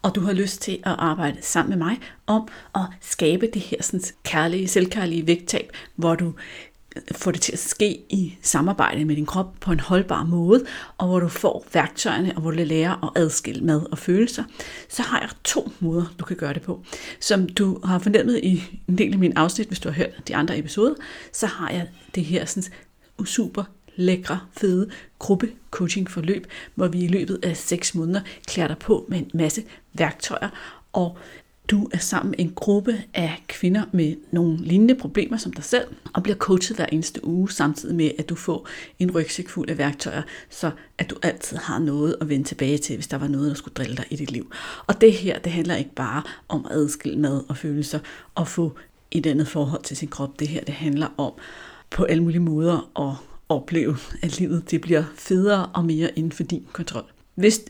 og 0.02 0.16
du 0.16 0.22
har 0.22 0.34
lyst 0.34 0.62
til 0.62 0.72
at 0.72 0.96
arbejde 0.98 1.38
sammen 1.42 1.70
med 1.70 1.88
mig 1.88 2.00
om 2.28 2.48
at 2.76 2.82
skabe 3.02 3.50
det 3.54 3.62
her 3.62 3.78
sådan, 3.82 4.02
kærlige, 4.24 4.68
selvkærlige 4.68 5.28
vægttab, 5.28 5.72
hvor 5.96 6.16
du 6.16 6.34
få 7.12 7.32
det 7.32 7.42
til 7.42 7.52
at 7.52 7.60
ske 7.60 8.00
i 8.10 8.38
samarbejde 8.42 9.06
med 9.06 9.16
din 9.16 9.26
krop 9.26 9.56
på 9.60 9.72
en 9.72 9.80
holdbar 9.80 10.24
måde, 10.24 10.66
og 10.98 11.08
hvor 11.08 11.20
du 11.20 11.28
får 11.28 11.68
værktøjerne, 11.74 12.34
og 12.36 12.42
hvor 12.42 12.52
du 12.52 12.58
lærer 12.58 13.04
at 13.04 13.22
adskille 13.22 13.62
mad 13.62 13.92
og 13.92 13.98
følelser, 13.98 14.44
så 14.90 15.02
har 15.02 15.20
jeg 15.20 15.30
to 15.44 15.72
måder, 15.80 16.06
du 16.20 16.26
kan 16.26 16.38
gøre 16.38 16.54
det 16.54 16.62
på. 16.62 16.84
Som 17.20 17.50
du 17.50 17.80
har 17.84 18.00
fornemmet 18.00 18.40
i 18.44 18.82
en 18.88 18.98
del 18.98 19.14
af 19.14 19.20
mine 19.20 19.38
afsnit, 19.38 19.68
hvis 19.68 19.80
du 19.80 19.90
har 19.90 19.96
hørt 19.96 20.28
de 20.28 20.36
andre 20.36 20.58
episoder, 20.58 20.96
så 21.32 21.48
har 21.48 21.70
jeg 21.70 21.88
det 22.16 22.26
her 22.26 22.46
sådan, 22.46 22.64
super 23.26 23.64
lækre, 23.96 24.40
fede 24.58 24.90
gruppe 25.20 25.50
coaching 25.72 26.12
forløb, 26.12 26.48
hvor 26.76 26.88
vi 26.88 27.00
i 27.00 27.08
løbet 27.08 27.40
af 27.44 27.58
6 27.58 27.96
måneder 27.96 28.22
klæder 28.48 28.68
dig 28.68 28.78
på 28.78 29.06
med 29.10 29.18
en 29.18 29.32
masse 29.34 29.64
værktøjer, 29.94 30.50
og 30.94 31.18
du 31.74 31.90
er 31.92 31.98
sammen 31.98 32.30
med 32.30 32.40
en 32.40 32.54
gruppe 32.56 33.04
af 33.14 33.44
kvinder 33.48 33.84
med 33.92 34.16
nogle 34.32 34.58
lignende 34.58 34.96
problemer 34.96 35.38
som 35.38 35.54
dig 35.54 35.64
selv, 35.64 35.88
og 36.14 36.24
bliver 36.24 36.36
coachet 36.36 36.78
hver 36.78 36.86
eneste 36.86 37.28
uge, 37.28 37.52
samtidig 37.52 37.96
med, 37.96 38.12
at 38.20 38.30
du 38.30 38.36
får 38.36 38.68
en 39.00 39.12
rygsæk 39.12 39.50
fuld 39.50 39.70
af 39.70 39.78
værktøjer, 39.78 40.22
så 40.50 40.72
at 40.98 41.10
du 41.10 41.16
altid 41.22 41.58
har 41.58 41.80
noget 41.80 42.16
at 42.22 42.30
vende 42.30 42.48
tilbage 42.48 42.78
til, 42.78 42.96
hvis 42.96 43.08
der 43.08 43.18
var 43.18 43.28
noget, 43.28 43.50
der 43.50 43.56
skulle 43.56 43.74
drille 43.74 43.96
dig 43.96 44.06
i 44.10 44.16
dit 44.16 44.32
liv. 44.32 44.52
Og 44.88 45.02
det 45.02 45.14
her, 45.14 45.40
det 45.40 45.52
handler 45.52 45.76
ikke 45.76 45.96
bare 45.96 46.24
om 46.48 46.66
at 46.66 46.78
adskille 46.78 47.20
mad 47.20 47.44
og 47.50 47.58
følelser, 47.58 48.00
og 48.36 48.48
få 48.48 48.74
et 49.12 49.26
andet 49.26 49.48
forhold 49.48 49.84
til 49.84 49.98
sin 49.98 50.08
krop. 50.08 50.40
Det 50.40 50.48
her, 50.48 50.64
det 50.64 50.74
handler 50.74 51.08
om 51.18 51.32
på 51.90 52.04
alle 52.04 52.24
mulige 52.24 52.40
måder 52.40 53.00
at 53.10 53.16
opleve, 53.50 53.98
at 54.22 54.40
livet 54.40 54.72
det 54.72 54.82
bliver 54.82 55.04
federe 55.16 55.66
og 55.66 55.86
mere 55.86 56.10
inden 56.16 56.32
for 56.32 56.44
din 56.44 56.66
kontrol. 56.74 57.06
Hvis 57.36 57.62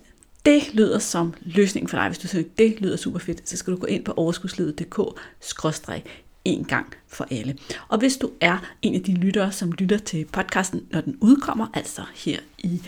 det 0.46 0.74
lyder 0.74 1.00
som 1.00 1.34
løsningen 1.42 1.88
for 1.90 1.98
dig, 1.98 2.08
hvis 2.08 2.18
du 2.18 2.28
synes, 2.28 2.48
det 2.58 2.76
lyder 2.80 2.98
super 2.98 3.20
fedt, 3.20 3.50
så 3.50 3.58
skal 3.58 3.74
du 3.74 3.78
gå 3.80 3.86
ind 3.86 4.06
på 4.06 4.14
overskudslivet.dk 4.18 5.00
en 6.46 6.64
gang 6.64 6.94
for 7.08 7.28
alle. 7.32 7.58
Og 7.88 7.98
hvis 7.98 8.18
du 8.18 8.32
er 8.42 8.74
en 8.82 8.96
af 8.96 9.02
de 9.02 9.14
lyttere, 9.14 9.52
som 9.52 9.72
lytter 9.72 9.98
til 9.98 10.26
podcasten, 10.26 10.82
når 10.92 11.02
den 11.02 11.18
udkommer, 11.22 11.68
altså 11.74 12.02
her 12.16 12.40
i 12.58 12.82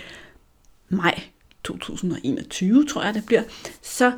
maj 0.89 1.23
2021, 1.63 2.85
tror 2.85 3.03
jeg 3.03 3.13
det 3.13 3.25
bliver, 3.25 3.43
så 3.81 4.11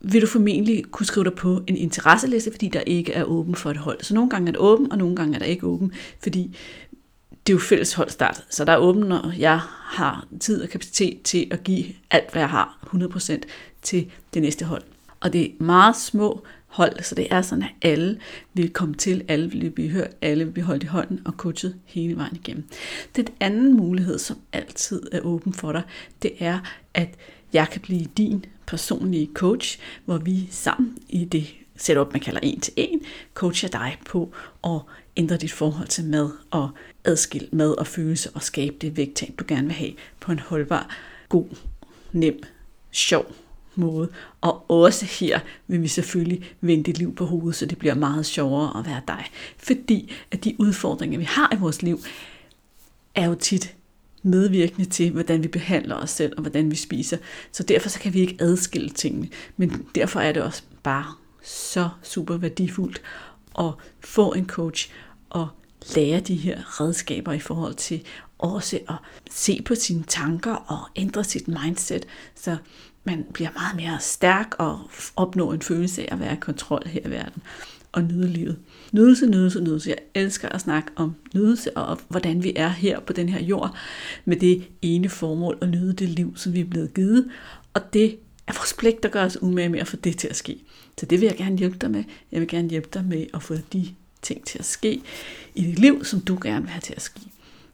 vil 0.00 0.22
du 0.22 0.26
formentlig 0.26 0.84
kunne 0.84 1.06
skrive 1.06 1.24
dig 1.24 1.34
på 1.34 1.62
en 1.66 1.76
interesseliste, 1.76 2.50
fordi 2.50 2.68
der 2.68 2.80
ikke 2.80 3.12
er 3.12 3.24
åben 3.24 3.54
for 3.54 3.70
et 3.70 3.76
hold. 3.76 4.02
Så 4.02 4.14
nogle 4.14 4.30
gange 4.30 4.48
er 4.48 4.52
det 4.52 4.60
åben, 4.60 4.92
og 4.92 4.98
nogle 4.98 5.16
gange 5.16 5.34
er 5.34 5.38
der 5.38 5.46
ikke 5.46 5.66
åben, 5.66 5.92
fordi 6.22 6.56
det 7.48 7.54
er 7.54 7.56
jo 7.56 7.60
fælles 7.60 7.92
holdstart, 7.92 8.44
så 8.50 8.64
der 8.64 8.72
er 8.72 8.76
åbent, 8.76 9.08
når 9.08 9.32
jeg 9.38 9.60
har 9.82 10.26
tid 10.40 10.62
og 10.62 10.68
kapacitet 10.68 11.22
til 11.22 11.48
at 11.50 11.64
give 11.64 11.84
alt, 12.10 12.32
hvad 12.32 12.42
jeg 12.42 12.50
har, 12.50 12.88
100% 12.94 13.38
til 13.82 14.10
det 14.34 14.42
næste 14.42 14.64
hold. 14.64 14.82
Og 15.20 15.32
det 15.32 15.44
er 15.44 15.64
meget 15.64 15.96
små 15.96 16.44
hold, 16.66 17.02
så 17.02 17.14
det 17.14 17.26
er 17.30 17.42
sådan, 17.42 17.62
at 17.62 17.70
alle 17.82 18.18
vil 18.54 18.70
komme 18.70 18.94
til, 18.94 19.24
alle 19.28 19.50
vil 19.50 19.70
blive 19.70 19.88
hørt, 19.88 20.10
alle 20.22 20.44
vil 20.44 20.52
blive 20.52 20.64
holdt 20.64 20.82
i 20.82 20.86
hånden 20.86 21.20
og 21.24 21.32
coachet 21.32 21.74
hele 21.84 22.16
vejen 22.16 22.36
igennem. 22.36 22.64
Den 23.16 23.26
anden 23.40 23.76
mulighed, 23.76 24.18
som 24.18 24.38
altid 24.52 25.02
er 25.12 25.20
åben 25.20 25.52
for 25.52 25.72
dig, 25.72 25.82
det 26.22 26.32
er, 26.38 26.58
at 26.94 27.08
jeg 27.52 27.68
kan 27.72 27.80
blive 27.80 28.04
din 28.16 28.44
personlige 28.66 29.30
coach, 29.34 29.78
hvor 30.04 30.18
vi 30.18 30.48
sammen 30.50 30.98
i 31.08 31.24
det 31.24 31.54
setup, 31.76 32.12
man 32.12 32.20
kalder 32.20 32.40
en 32.42 32.60
til 32.60 32.72
en, 32.76 33.00
coacher 33.34 33.68
dig 33.68 33.98
på 34.06 34.32
at 34.64 34.80
ændre 35.18 35.36
dit 35.36 35.52
forhold 35.52 35.88
til 35.88 36.04
mad 36.04 36.30
og 36.50 36.70
adskille 37.04 37.48
mad 37.52 37.78
og 37.78 37.86
følelse 37.86 38.30
og 38.34 38.42
skabe 38.42 38.76
det 38.80 38.96
vægttab, 38.96 39.34
du 39.38 39.44
gerne 39.48 39.66
vil 39.66 39.76
have 39.76 39.92
på 40.20 40.32
en 40.32 40.38
holdbar, 40.38 40.96
god, 41.28 41.46
nem, 42.12 42.42
sjov 42.90 43.34
måde. 43.74 44.08
Og 44.40 44.70
også 44.70 45.04
her 45.20 45.40
vil 45.66 45.82
vi 45.82 45.88
selvfølgelig 45.88 46.50
vende 46.60 46.84
dit 46.84 46.98
liv 46.98 47.14
på 47.14 47.24
hovedet, 47.24 47.56
så 47.56 47.66
det 47.66 47.78
bliver 47.78 47.94
meget 47.94 48.26
sjovere 48.26 48.78
at 48.78 48.86
være 48.86 49.00
dig. 49.08 49.24
Fordi 49.56 50.12
at 50.30 50.44
de 50.44 50.56
udfordringer, 50.58 51.18
vi 51.18 51.24
har 51.24 51.52
i 51.54 51.56
vores 51.56 51.82
liv, 51.82 52.00
er 53.14 53.26
jo 53.26 53.34
tit 53.34 53.74
medvirkende 54.22 54.88
til, 54.88 55.10
hvordan 55.10 55.42
vi 55.42 55.48
behandler 55.48 55.96
os 55.96 56.10
selv 56.10 56.32
og 56.36 56.40
hvordan 56.40 56.70
vi 56.70 56.76
spiser. 56.76 57.16
Så 57.52 57.62
derfor 57.62 57.88
så 57.88 58.00
kan 58.00 58.14
vi 58.14 58.20
ikke 58.20 58.36
adskille 58.40 58.90
tingene. 58.90 59.28
Men 59.56 59.86
derfor 59.94 60.20
er 60.20 60.32
det 60.32 60.42
også 60.42 60.62
bare 60.82 61.14
så 61.42 61.88
super 62.02 62.36
værdifuldt 62.36 63.02
at 63.58 63.72
få 64.00 64.32
en 64.32 64.46
coach 64.46 64.90
og 65.30 65.48
lære 65.96 66.20
de 66.20 66.36
her 66.36 66.80
redskaber 66.80 67.32
i 67.32 67.38
forhold 67.38 67.74
til 67.74 68.02
også 68.38 68.78
at 68.88 68.94
se 69.30 69.62
på 69.64 69.74
sine 69.74 70.02
tanker 70.02 70.54
og 70.54 70.78
ændre 70.96 71.24
sit 71.24 71.48
mindset, 71.48 72.06
så 72.34 72.56
man 73.04 73.26
bliver 73.32 73.50
meget 73.54 73.76
mere 73.76 74.00
stærk 74.00 74.54
og 74.58 74.80
opnår 75.16 75.52
en 75.52 75.62
følelse 75.62 76.02
af 76.02 76.14
at 76.14 76.20
være 76.20 76.32
i 76.32 76.40
kontrol 76.40 76.82
her 76.86 77.00
i 77.06 77.10
verden 77.10 77.42
og 77.92 78.02
nyde 78.02 78.28
livet. 78.28 78.58
Nydelse, 78.92 79.26
nydelse, 79.26 79.60
nydelse. 79.60 79.90
Jeg 79.90 79.98
elsker 80.14 80.48
at 80.48 80.60
snakke 80.60 80.90
om 80.96 81.14
nydelse 81.34 81.76
og 81.76 81.98
hvordan 82.08 82.42
vi 82.42 82.52
er 82.56 82.68
her 82.68 83.00
på 83.00 83.12
den 83.12 83.28
her 83.28 83.42
jord 83.42 83.76
med 84.24 84.36
det 84.36 84.68
ene 84.82 85.08
formål 85.08 85.58
at 85.60 85.68
nyde 85.68 85.92
det 85.92 86.08
liv, 86.08 86.36
som 86.36 86.52
vi 86.52 86.60
er 86.60 86.64
blevet 86.64 86.94
givet. 86.94 87.30
Og 87.74 87.92
det 87.92 88.18
er 88.46 88.52
vores 88.52 88.74
pligt, 88.78 89.04
at 89.04 89.10
gøre 89.10 89.24
os 89.24 89.42
umage 89.42 89.68
med 89.68 89.80
at 89.80 89.88
få 89.88 89.96
det 89.96 90.16
til 90.16 90.28
at 90.28 90.36
ske. 90.36 90.64
Så 90.98 91.06
det 91.06 91.20
vil 91.20 91.26
jeg 91.26 91.36
gerne 91.36 91.58
hjælpe 91.58 91.78
dig 91.78 91.90
med. 91.90 92.04
Jeg 92.32 92.40
vil 92.40 92.48
gerne 92.48 92.68
hjælpe 92.68 92.88
dig 92.94 93.04
med 93.04 93.26
at 93.34 93.42
få 93.42 93.54
de 93.72 93.94
ting 94.22 94.44
til 94.44 94.58
at 94.58 94.64
ske 94.64 95.02
i 95.54 95.64
dit 95.64 95.78
liv, 95.78 96.04
som 96.04 96.20
du 96.20 96.38
gerne 96.42 96.60
vil 96.60 96.70
have 96.70 96.80
til 96.80 96.94
at 96.96 97.02
ske. 97.02 97.20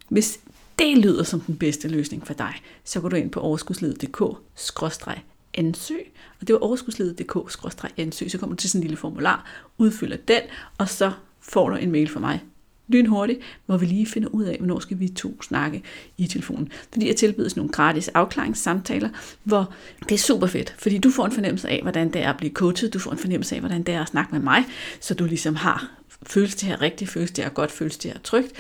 Hvis 0.09 0.39
det 0.79 0.99
lyder 0.99 1.23
som 1.23 1.41
den 1.41 1.57
bedste 1.57 1.89
løsning 1.89 2.27
for 2.27 2.35
dig, 2.35 2.55
så 2.85 3.01
går 3.01 3.09
du 3.09 3.17
ind 3.17 3.31
på 3.31 3.41
overskudsledet.dk-ansøg, 3.41 6.13
og 6.41 6.47
det 6.47 6.55
var 6.55 6.61
overskudsledet.dk-ansøg, 6.61 8.31
så 8.31 8.39
kommer 8.39 8.57
du 8.57 8.61
til 8.61 8.71
sådan 8.71 8.81
en 8.81 8.83
lille 8.83 8.97
formular, 8.97 9.47
udfylder 9.79 10.17
den, 10.17 10.41
og 10.79 10.89
så 10.89 11.13
får 11.41 11.69
du 11.69 11.77
en 11.77 11.93
mail 11.93 12.09
fra 12.09 12.21
mig 12.21 12.43
lynhurtigt, 12.89 13.41
hvor 13.67 13.77
vi 13.77 13.87
lige 13.87 14.07
finder 14.07 14.29
ud 14.29 14.45
af, 14.45 14.57
hvornår 14.59 14.79
skal 14.79 15.01
vi 15.01 15.09
to 15.09 15.43
snakke 15.43 15.83
i 16.19 16.27
telefonen. 16.27 16.73
Fordi 16.93 17.09
jeg 17.09 17.17
tilbyder 17.17 17.49
sådan 17.49 17.61
nogle 17.61 17.73
gratis 17.73 18.09
afklaringssamtaler, 18.09 19.09
hvor 19.45 19.73
det 20.09 20.15
er 20.15 20.19
super 20.19 20.47
fedt, 20.47 20.75
fordi 20.79 20.99
du 20.99 21.11
får 21.11 21.27
en 21.27 21.33
fornemmelse 21.33 21.69
af, 21.69 21.83
hvordan 21.83 22.13
det 22.13 22.23
er 22.23 22.31
at 22.31 22.37
blive 22.37 22.53
coachet, 22.53 22.95
du 22.95 22.99
får 22.99 23.13
en 23.13 23.19
fornemmelse 23.19 23.55
af, 23.55 23.61
hvordan 23.61 23.83
det 23.83 23.95
er 23.95 24.03
at 24.03 24.09
snakke 24.09 24.33
med 24.33 24.41
mig, 24.41 24.65
så 25.01 25.15
du 25.15 25.25
ligesom 25.25 25.57
har 25.57 25.91
føles 26.27 26.55
det 26.55 26.69
her 26.69 26.83
rigtigt, 26.83 27.11
føles 27.11 27.31
det 27.31 27.45
her 27.45 27.51
godt, 27.51 27.71
føles 27.71 27.97
det 27.97 28.13
her 28.13 28.19
trygt, 28.25 28.53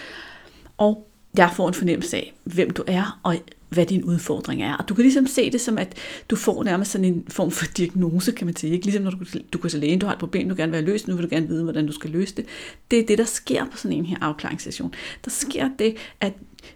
og 0.76 1.08
jeg 1.36 1.50
får 1.56 1.68
en 1.68 1.74
fornemmelse 1.74 2.16
af, 2.16 2.34
hvem 2.44 2.70
du 2.70 2.84
er, 2.86 3.20
og 3.22 3.36
hvad 3.68 3.86
din 3.86 4.04
udfordring 4.04 4.62
er. 4.62 4.74
Og 4.74 4.88
du 4.88 4.94
kan 4.94 5.02
ligesom 5.02 5.26
se 5.26 5.50
det 5.50 5.60
som, 5.60 5.78
at 5.78 5.96
du 6.30 6.36
får 6.36 6.64
nærmest 6.64 6.90
sådan 6.90 7.04
en 7.04 7.24
form 7.28 7.50
for 7.50 7.66
diagnose, 7.76 8.32
kan 8.32 8.46
man 8.46 8.56
sige. 8.56 8.72
Ikke? 8.72 8.84
Ligesom 8.84 9.02
når 9.02 9.10
du, 9.10 9.24
du 9.52 9.58
går 9.58 9.68
til 9.68 9.80
lægen, 9.80 9.98
du 9.98 10.06
har 10.06 10.12
et 10.12 10.18
problem, 10.18 10.48
du 10.48 10.54
gerne 10.56 10.72
vil 10.72 10.80
have 10.80 10.90
løst, 10.90 11.08
nu 11.08 11.14
vil 11.14 11.24
du 11.24 11.28
gerne 11.30 11.48
vide, 11.48 11.62
hvordan 11.62 11.86
du 11.86 11.92
skal 11.92 12.10
løse 12.10 12.34
det. 12.34 12.46
Det 12.90 12.98
er 12.98 13.06
det, 13.06 13.18
der 13.18 13.24
sker 13.24 13.64
på 13.64 13.76
sådan 13.76 13.96
en 13.96 14.06
her 14.06 14.16
afklaringssession. 14.20 14.94
Der 15.24 15.30
sker 15.30 15.68
det, 15.78 15.96
at 16.20 16.32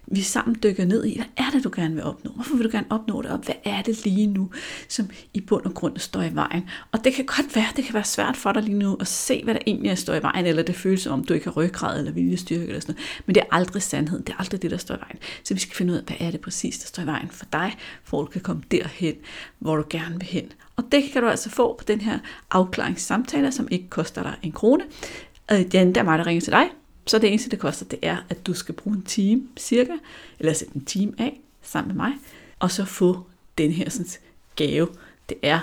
vi 0.07 0.21
sammen 0.21 0.57
dykker 0.63 0.85
ned 0.85 1.05
i, 1.05 1.15
hvad 1.15 1.45
er 1.45 1.49
det, 1.53 1.63
du 1.63 1.71
gerne 1.75 1.95
vil 1.95 2.03
opnå? 2.03 2.31
Hvorfor 2.31 2.55
vil 2.55 2.65
du 2.65 2.71
gerne 2.71 2.87
opnå 2.89 3.21
det? 3.21 3.31
Og 3.31 3.37
hvad 3.37 3.55
er 3.63 3.81
det 3.81 4.05
lige 4.05 4.27
nu, 4.27 4.49
som 4.87 5.09
i 5.33 5.41
bund 5.41 5.65
og 5.65 5.73
grund 5.73 5.97
står 5.97 6.21
i 6.21 6.35
vejen? 6.35 6.69
Og 6.91 7.03
det 7.03 7.13
kan 7.13 7.25
godt 7.25 7.55
være, 7.55 7.65
det 7.75 7.85
kan 7.85 7.93
være 7.93 8.03
svært 8.03 8.37
for 8.37 8.51
dig 8.51 8.63
lige 8.63 8.77
nu 8.77 8.97
at 8.99 9.07
se, 9.07 9.41
hvad 9.43 9.53
der 9.53 9.59
egentlig 9.67 9.91
er 9.91 9.95
står 9.95 10.13
i 10.13 10.21
vejen, 10.21 10.45
eller 10.45 10.63
det 10.63 10.75
føles 10.75 11.01
som 11.01 11.13
om, 11.13 11.23
du 11.23 11.33
ikke 11.33 11.45
har 11.45 11.51
ryggrad 11.51 11.99
eller 11.99 12.11
viljestyrke 12.11 12.67
eller 12.67 12.79
sådan 12.79 12.95
noget. 12.95 13.21
Men 13.25 13.35
det 13.35 13.41
er 13.41 13.55
aldrig 13.55 13.81
sandheden. 13.81 14.23
Det 14.23 14.33
er 14.33 14.39
aldrig 14.39 14.61
det, 14.61 14.71
der 14.71 14.77
står 14.77 14.95
i 14.95 14.99
vejen. 14.99 15.17
Så 15.43 15.53
vi 15.53 15.59
skal 15.59 15.75
finde 15.75 15.93
ud 15.93 15.97
af, 15.97 16.03
hvad 16.03 16.17
er 16.19 16.31
det 16.31 16.41
præcis, 16.41 16.79
der 16.79 16.87
står 16.87 17.03
i 17.03 17.05
vejen 17.05 17.29
for 17.31 17.45
dig, 17.53 17.77
for 18.03 18.21
at 18.21 18.27
du 18.27 18.31
kan 18.31 18.41
komme 18.41 18.63
derhen, 18.71 19.15
hvor 19.59 19.75
du 19.75 19.83
gerne 19.89 20.15
vil 20.15 20.27
hen. 20.27 20.51
Og 20.75 20.83
det 20.91 21.03
kan 21.13 21.21
du 21.21 21.27
altså 21.27 21.49
få 21.49 21.75
på 21.77 21.83
den 21.83 22.01
her 22.01 22.19
afklaringssamtale, 22.51 23.51
som 23.51 23.67
ikke 23.71 23.89
koster 23.89 24.23
dig 24.23 24.35
en 24.43 24.51
krone. 24.51 24.83
Øh, 25.51 25.71
den 25.71 25.95
der 25.95 26.01
er 26.01 26.05
mig, 26.05 26.19
der 26.19 26.27
ringer 26.27 26.41
til 26.41 26.53
dig, 26.53 26.69
så 27.09 27.19
det 27.19 27.29
eneste, 27.29 27.49
det 27.49 27.59
koster, 27.59 27.85
det 27.85 27.99
er, 28.01 28.17
at 28.29 28.47
du 28.47 28.53
skal 28.53 28.75
bruge 28.75 28.95
en 28.95 29.03
time 29.03 29.47
cirka, 29.57 29.93
eller 30.39 30.53
sætte 30.53 30.75
en 30.75 30.85
time 30.85 31.13
af 31.17 31.41
sammen 31.61 31.95
med 31.95 32.03
mig, 32.05 32.13
og 32.59 32.71
så 32.71 32.85
få 32.85 33.23
den 33.57 33.71
her 33.71 33.89
sådan, 33.89 34.07
gave. 34.55 34.87
Det 35.29 35.37
er 35.41 35.59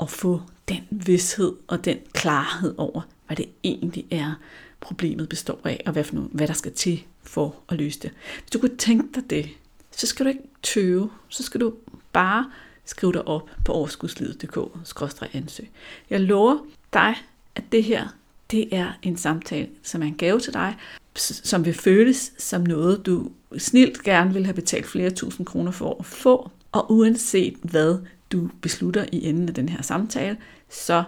at 0.00 0.10
få 0.10 0.42
den 0.68 0.80
vidshed 0.90 1.52
og 1.66 1.84
den 1.84 1.98
klarhed 2.12 2.74
over, 2.76 3.00
hvad 3.26 3.36
det 3.36 3.48
egentlig 3.64 4.06
er, 4.10 4.34
problemet 4.80 5.28
består 5.28 5.60
af, 5.64 5.82
og 5.86 5.92
hvad, 5.92 6.04
for 6.04 6.14
noget, 6.14 6.30
hvad 6.32 6.48
der 6.48 6.54
skal 6.54 6.72
til 6.72 7.04
for 7.22 7.56
at 7.68 7.76
løse 7.76 8.00
det. 8.00 8.10
Hvis 8.40 8.50
du 8.50 8.58
kunne 8.58 8.76
tænke 8.76 9.08
dig 9.14 9.30
det, 9.30 9.48
så 9.90 10.06
skal 10.06 10.26
du 10.26 10.28
ikke 10.28 10.48
tøve, 10.62 11.10
så 11.28 11.42
skal 11.42 11.60
du 11.60 11.74
bare 12.12 12.50
skrive 12.84 13.12
dig 13.12 13.28
op 13.28 13.50
på 13.64 13.72
overskudslivet.dk-ansøg. 13.72 15.70
Jeg 16.10 16.20
lover 16.20 16.58
dig, 16.92 17.14
at 17.54 17.64
det 17.72 17.84
her 17.84 18.08
det 18.50 18.68
er 18.72 18.98
en 19.02 19.16
samtale, 19.16 19.68
som 19.82 20.02
er 20.02 20.06
en 20.06 20.14
gave 20.14 20.40
til 20.40 20.52
dig, 20.52 20.76
som 21.14 21.64
vil 21.64 21.74
føles 21.74 22.32
som 22.38 22.60
noget, 22.60 23.06
du 23.06 23.30
snilt 23.58 24.02
gerne 24.02 24.32
vil 24.32 24.44
have 24.44 24.54
betalt 24.54 24.86
flere 24.86 25.10
tusind 25.10 25.46
kroner 25.46 25.70
for 25.70 25.96
at 26.00 26.06
få. 26.06 26.50
Og 26.72 26.92
uanset 26.92 27.54
hvad 27.62 27.98
du 28.32 28.50
beslutter 28.60 29.04
i 29.12 29.28
enden 29.28 29.48
af 29.48 29.54
den 29.54 29.68
her 29.68 29.82
samtale, 29.82 30.36
så 30.70 31.04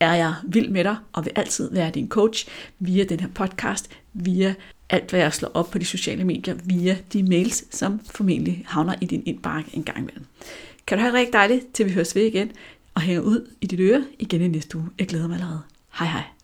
er 0.00 0.14
jeg 0.14 0.34
vild 0.44 0.68
med 0.68 0.84
dig 0.84 0.96
og 1.12 1.24
vil 1.24 1.32
altid 1.36 1.70
være 1.72 1.90
din 1.90 2.08
coach 2.08 2.48
via 2.78 3.04
den 3.04 3.20
her 3.20 3.28
podcast, 3.28 3.90
via 4.12 4.54
alt, 4.90 5.10
hvad 5.10 5.20
jeg 5.20 5.32
slår 5.32 5.50
op 5.54 5.70
på 5.70 5.78
de 5.78 5.84
sociale 5.84 6.24
medier, 6.24 6.54
via 6.64 6.98
de 7.12 7.22
mails, 7.22 7.76
som 7.76 8.00
formentlig 8.10 8.64
havner 8.66 8.94
i 9.00 9.06
din 9.06 9.22
indbakke 9.26 9.70
en 9.72 9.82
gang 9.82 9.98
imellem. 9.98 10.24
Kan 10.86 10.98
du 10.98 11.02
have 11.02 11.12
det 11.12 11.18
rigtig 11.18 11.32
dejligt, 11.32 11.72
til 11.74 11.86
vi 11.86 11.92
høres 11.92 12.16
ved 12.16 12.22
igen 12.22 12.50
og 12.94 13.00
hænger 13.00 13.22
ud 13.22 13.50
i 13.60 13.66
dit 13.66 13.80
øre 13.80 14.04
igen 14.18 14.40
i 14.40 14.48
næste 14.48 14.78
uge. 14.78 14.88
Jeg 14.98 15.06
glæder 15.06 15.28
mig 15.28 15.34
allerede. 15.34 15.60
Hej 15.92 16.08
hej. 16.08 16.43